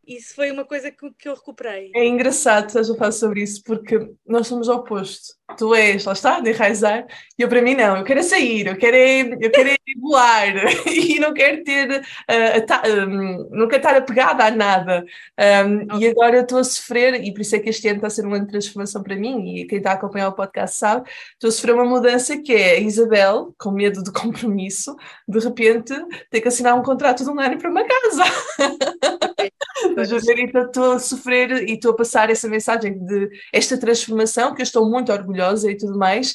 [0.08, 1.92] Isso foi uma coisa que, que eu recuperei.
[1.94, 5.36] É engraçado que estás a falar sobre isso, porque nós somos oposto.
[5.56, 7.06] Tu és, lá está, de enraizar,
[7.38, 9.76] e eu para mim não, eu quero é sair, eu quero é, eu quero é
[9.98, 10.54] voar,
[10.86, 15.04] e não quero ter, uh, um, não quero estar apegada a nada.
[15.66, 15.98] Um, okay.
[16.00, 18.10] E agora eu estou a sofrer, e por isso é que este ano está a
[18.10, 21.50] ser uma transformação para mim, e quem está a acompanhar o podcast sabe, estou a
[21.50, 24.96] sofrer uma mudança que é a Isabel, com medo do compromisso,
[25.26, 25.94] de repente
[26.30, 28.24] ter que assinar um contrato de um ano para uma casa.
[29.84, 30.38] Estás a ver?
[30.40, 34.64] Então estou a sofrer e estou a passar essa mensagem de esta transformação, que eu
[34.64, 36.34] estou muito orgulhosa e tudo mais,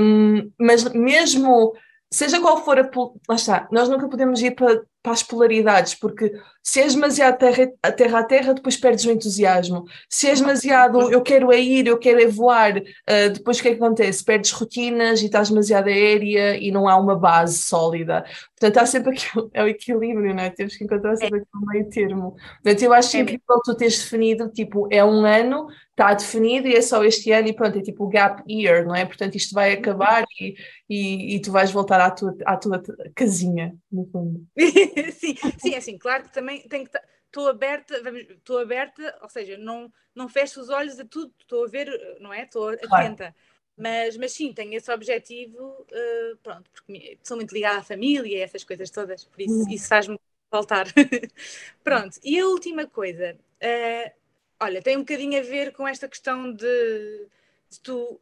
[0.00, 1.74] um, mas mesmo
[2.12, 2.90] seja qual for a.
[3.28, 6.32] Lá está, nós nunca podemos ir para, para as polaridades, porque
[6.62, 9.84] se és demasiado terra a, terra a terra, depois perdes o entusiasmo.
[10.08, 13.68] Se és demasiado eu quero é ir, eu quero é voar, uh, depois o que
[13.68, 14.24] é que acontece?
[14.24, 18.24] Perdes rotinas e estás demasiado aérea e não há uma base sólida.
[18.58, 20.50] Portanto, há sempre aquilo, é o equilíbrio, não é?
[20.50, 21.42] Temos que encontrar sempre é.
[21.42, 22.36] aquele meio termo.
[22.62, 23.20] Portanto, eu acho é.
[23.20, 25.68] incrível tu teres definido, tipo, é um ano,
[26.00, 29.04] está definido e é só este ano e pronto, é tipo gap year, não é?
[29.04, 30.54] Portanto, isto vai acabar e,
[30.88, 32.82] e, e tu vais voltar à tua, à tua
[33.14, 34.46] casinha, no fundo.
[35.12, 36.90] sim, sim, é assim, claro que também tem que
[37.26, 37.94] estou aberta,
[38.30, 41.88] estou aberta, ou seja, não, não fecho os olhos a tudo, estou a ver,
[42.20, 42.42] não é?
[42.42, 42.88] Estou atenta.
[42.88, 43.34] Claro.
[43.76, 48.40] Mas, mas sim, tenho esse objetivo, uh, pronto, porque sou muito ligada à família e
[48.40, 49.70] essas coisas todas, por isso uhum.
[49.70, 50.20] isso faz-me
[50.50, 50.86] voltar.
[51.82, 54.12] pronto, e a última coisa, uh,
[54.60, 57.26] olha, tem um bocadinho a ver com esta questão de,
[57.70, 58.20] de tu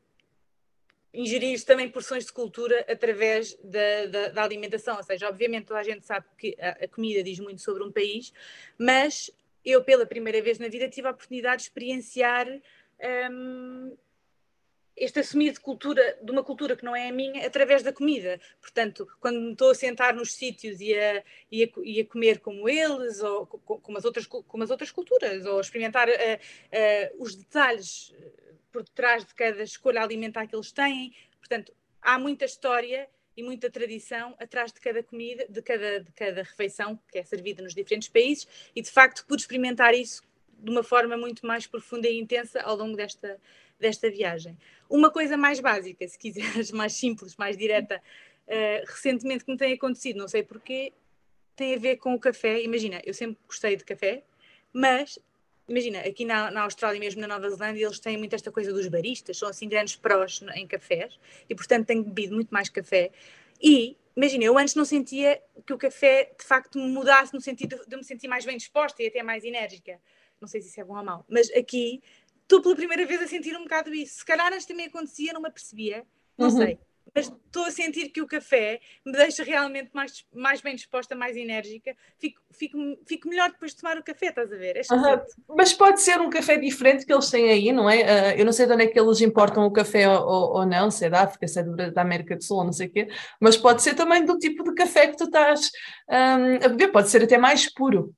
[1.19, 4.97] ingerir também porções de cultura através da, da, da, alimentação.
[4.97, 7.91] Ou seja, obviamente toda a gente sabe que a, a, comida diz muito sobre um
[7.91, 8.33] país,
[8.79, 9.29] mas
[9.65, 12.47] eu, pela primeira vez na vida, tive a oportunidade de experienciar
[13.33, 13.97] um,
[14.97, 18.41] este assumir de cultura, de uma cultura que não é a minha, através da comida.
[18.61, 22.39] Portanto, quando me estou a sentar nos sítios e a, e a, e a comer
[22.39, 28.15] como eles, ou como as outras, as outras culturas, ou experimentar uh, uh, os detalhes
[28.73, 31.15] por detrás de cada escolha alimentar que eles têm.
[31.39, 36.43] Portanto, há muita história e muita tradição atrás de cada comida, de cada, de cada
[36.43, 40.23] refeição que é servida nos diferentes países, e de facto pude experimentar isso
[40.59, 43.41] de uma forma muito mais profunda e intensa ao longo desta,
[43.79, 44.59] desta viagem.
[44.91, 48.03] Uma coisa mais básica, se quiseres, mais simples, mais direta,
[48.49, 50.93] uh, recentemente que me tem acontecido, não sei porquê,
[51.55, 52.61] tem a ver com o café.
[52.63, 54.25] Imagina, eu sempre gostei de café,
[54.73, 55.19] mas
[55.69, 58.87] imagina, aqui na, na Austrália, mesmo na Nova Zelândia, eles têm muito esta coisa dos
[58.89, 63.11] baristas, são assim grandes prós em cafés e, portanto, tenho bebido muito mais café.
[63.61, 67.79] E, imagina, eu antes não sentia que o café de facto me mudasse no sentido
[67.87, 70.01] de me sentir mais bem disposta e até mais enérgica.
[70.41, 72.03] Não sei se isso é bom ou mau, mas aqui
[72.43, 74.19] estou pela primeira vez a sentir um bocado isso.
[74.19, 76.07] Se calhar antes também acontecia, não me apercebia,
[76.37, 76.57] não uhum.
[76.57, 76.79] sei
[77.15, 81.37] mas estou a sentir que o café me deixa realmente mais, mais bem disposta, mais
[81.37, 81.95] enérgica.
[82.19, 84.77] Fico, fico, fico melhor depois de tomar o café, estás a ver?
[84.77, 84.83] É
[85.49, 88.35] mas pode ser um café diferente que eles têm aí, não é?
[88.35, 90.91] Uh, eu não sei de onde é que eles importam o café ou, ou não,
[90.91, 93.09] se é da África, se é da América do Sul, não sei o quê,
[93.41, 95.71] mas pode ser também do tipo de café que tu estás
[96.09, 98.15] um, a beber, pode ser até mais puro.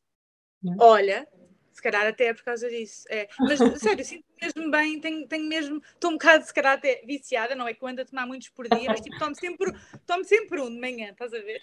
[0.78, 1.26] Olha,
[1.72, 3.04] se calhar até é por causa disso.
[3.08, 3.26] É.
[3.38, 7.54] Mas, sério, sinto mesmo bem, tenho, tenho mesmo, estou um bocado, se calhar, até viciada,
[7.54, 9.72] não é que eu ando a tomar muitos por dia, mas tipo, tomo sempre,
[10.06, 11.60] tomo sempre um de manhã, estás a ver?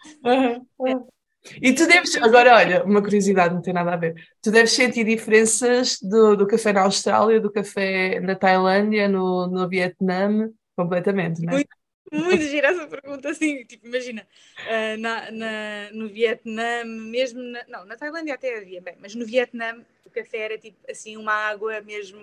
[1.62, 4.16] E tu deves, agora olha, uma curiosidade, não tem nada a ver.
[4.42, 9.70] Tu deves sentir diferenças do, do café na Austrália, do café na Tailândia, no, no
[9.70, 11.56] Vietnã, completamente, não é?
[11.56, 11.70] Muito,
[12.12, 14.28] muito gira essa pergunta, assim, tipo, imagina,
[14.60, 19.26] uh, na, na, no Vietnã, mesmo, na, não, na Tailândia até havia, bem, mas no
[19.26, 22.20] Vietnã o café era tipo, assim, uma água mesmo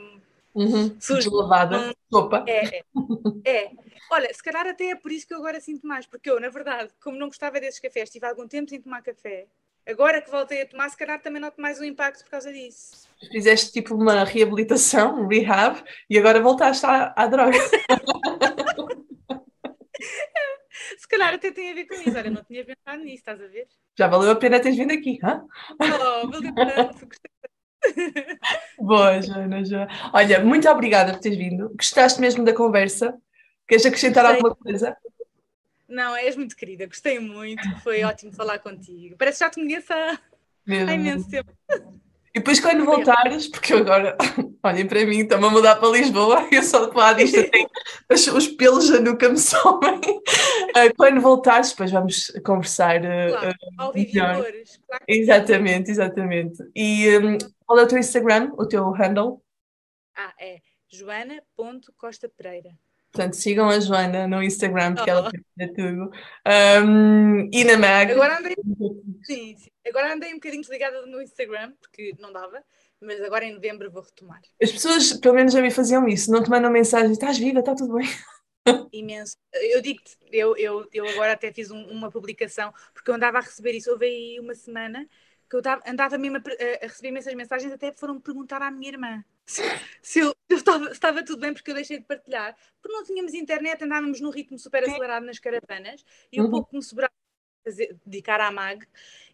[0.54, 1.28] Uhum, suja.
[1.32, 2.44] Lavada, sopa.
[2.46, 2.84] É, é,
[3.44, 3.70] é.
[4.10, 6.48] Olha, se calhar até é por isso que eu agora sinto mais, porque eu, na
[6.48, 9.46] verdade, como não gostava desses cafés, tive algum tempo sem tomar café.
[9.86, 13.06] Agora que voltei a tomar, se calhar também noto mais o impacto por causa disso.
[13.30, 17.58] Fizeste tipo uma reabilitação, um rehab, e agora voltaste à, à droga.
[20.98, 22.16] se calhar até tem a ver com isso.
[22.16, 23.66] Olha, não tinha pensado nisso, estás a ver?
[23.98, 25.44] Já valeu a pena teres vindo aqui, hã?
[25.80, 27.33] Oh, valeu tanto, gostei
[28.78, 29.88] Boa, Joana, Joana.
[30.12, 31.70] Olha, muito obrigada por teres vindo.
[31.70, 33.16] Gostaste mesmo da conversa?
[33.66, 34.40] Queres acrescentar gostei.
[34.40, 34.96] alguma coisa?
[35.88, 39.16] Não, és muito querida, gostei muito, foi ótimo falar contigo.
[39.16, 40.18] Parece que já te conheço há,
[40.68, 41.52] há imenso tempo.
[42.34, 44.16] E depois quando voltares, porque eu agora,
[44.64, 47.68] olhem para mim, estou-me a mudar para Lisboa, eu só de falar disto tenho
[48.36, 50.00] os pelos já nunca me somem.
[50.00, 53.00] Uh, quando voltares, depois vamos conversar.
[53.00, 54.44] Uh, claro, uh, ao claro
[55.06, 56.60] exatamente, exatamente.
[56.74, 59.40] E um, qual é o teu Instagram, o teu handle?
[60.16, 60.58] Ah, é
[60.88, 62.70] joana.costapereira.
[63.14, 65.14] Portanto, sigam a Joana no Instagram, porque oh.
[65.14, 66.10] ela tem tudo.
[66.84, 68.10] Um, e na Mag.
[68.10, 68.56] Agora andei,
[69.22, 69.70] sim, sim.
[69.86, 72.60] agora andei um bocadinho desligada no Instagram, porque não dava,
[73.00, 74.40] mas agora em novembro vou retomar.
[74.60, 76.28] As pessoas, pelo menos, já me faziam isso.
[76.28, 78.08] Não te mandam mensagem, estás viva, está tudo bem.
[78.92, 79.36] Imenso.
[79.52, 83.42] Eu digo-te, eu, eu, eu agora até fiz um, uma publicação, porque eu andava a
[83.42, 85.08] receber isso, houve aí uma semana
[85.62, 89.24] que eu andava mesmo a, a, receber imensas mensagens, até foram perguntar à minha irmã
[89.46, 93.34] se, eu, eu estava, estava, tudo bem porque eu deixei de partilhar, porque não tínhamos
[93.34, 96.46] internet, andávamos num ritmo super acelerado nas caravanas e uhum.
[96.46, 97.12] um pouco que me sobrava
[97.64, 98.86] fazer, dedicar à MAG.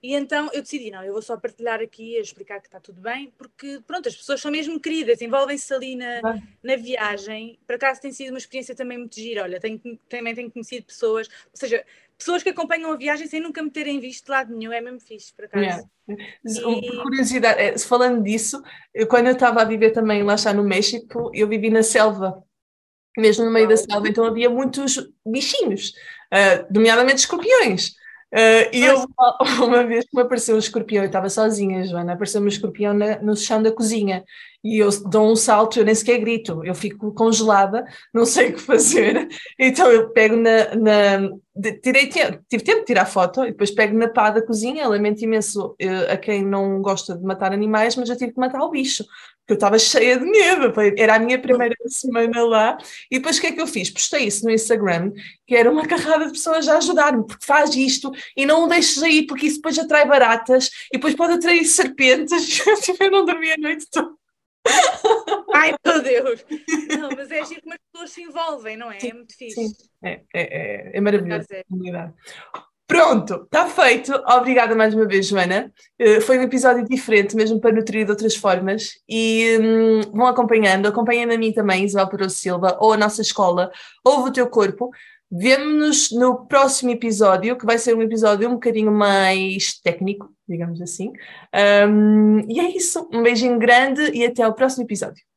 [0.03, 3.01] E então eu decidi, não, eu vou só partilhar aqui, a explicar que está tudo
[3.01, 6.21] bem, porque pronto, as pessoas são mesmo queridas, envolvem-se ali na,
[6.63, 7.59] na viagem.
[7.67, 9.43] Por acaso tem sido uma experiência também muito gira.
[9.43, 11.85] Olha, tenho, também tenho conhecido pessoas, ou seja,
[12.21, 15.01] pessoas que acompanham a viagem sem nunca me terem visto de lado nenhum, é mesmo
[15.01, 15.65] fixe, por acaso.
[15.65, 15.85] Yeah.
[16.45, 17.03] E...
[17.03, 18.63] Curiosidade, é, falando disso,
[18.95, 22.43] eu, quando eu estava a viver também lá está no México, eu vivi na selva,
[23.17, 25.93] mesmo no meio da selva, então havia muitos bichinhos,
[26.33, 27.95] uh, nomeadamente escorpiões.
[28.33, 29.05] Uh, e eu,
[29.65, 33.21] uma vez que me apareceu um escorpião, eu estava sozinha, Joana, apareceu um escorpião na,
[33.21, 34.23] no chão da cozinha
[34.63, 38.55] e eu dou um salto, eu nem sequer grito, eu fico congelada, não sei o
[38.55, 40.75] que fazer, então eu pego na.
[40.77, 41.31] na
[41.83, 45.77] tirei, tive tempo de tirar foto e depois pego na pá da cozinha, lamento imenso
[45.83, 49.05] uh, a quem não gosta de matar animais, mas eu tive que matar o bicho
[49.51, 52.79] eu estava cheia de medo, era a minha primeira semana lá,
[53.11, 53.91] e depois o que é que eu fiz?
[53.91, 55.13] Postei isso no Instagram,
[55.47, 59.03] que era uma carrada de pessoas a ajudar-me, porque faz isto e não o deixes
[59.03, 62.63] aí, porque isso depois atrai baratas e depois pode atrair serpentes,
[63.01, 64.20] eu não dormi a noite toda.
[65.55, 66.45] Ai, meu Deus!
[66.99, 69.01] Não, mas é giro como as pessoas se envolvem, não é?
[69.01, 69.55] Sim, é muito fixe.
[69.55, 71.47] Sim, é, é, é, é maravilhoso.
[71.53, 71.65] É.
[72.91, 74.13] Pronto, está feito.
[74.27, 75.73] Obrigada mais uma vez, Joana.
[76.01, 78.95] Uh, foi um episódio diferente, mesmo para nutrir de outras formas.
[79.09, 83.71] E um, vão acompanhando, acompanhando a mim também, Isabel Peroso Silva, ou a nossa escola,
[84.05, 84.91] Ouve o Teu Corpo.
[85.31, 91.13] Vemo-nos no próximo episódio, que vai ser um episódio um bocadinho mais técnico, digamos assim.
[91.89, 93.09] Um, e é isso.
[93.13, 95.30] Um beijinho grande e até ao próximo episódio.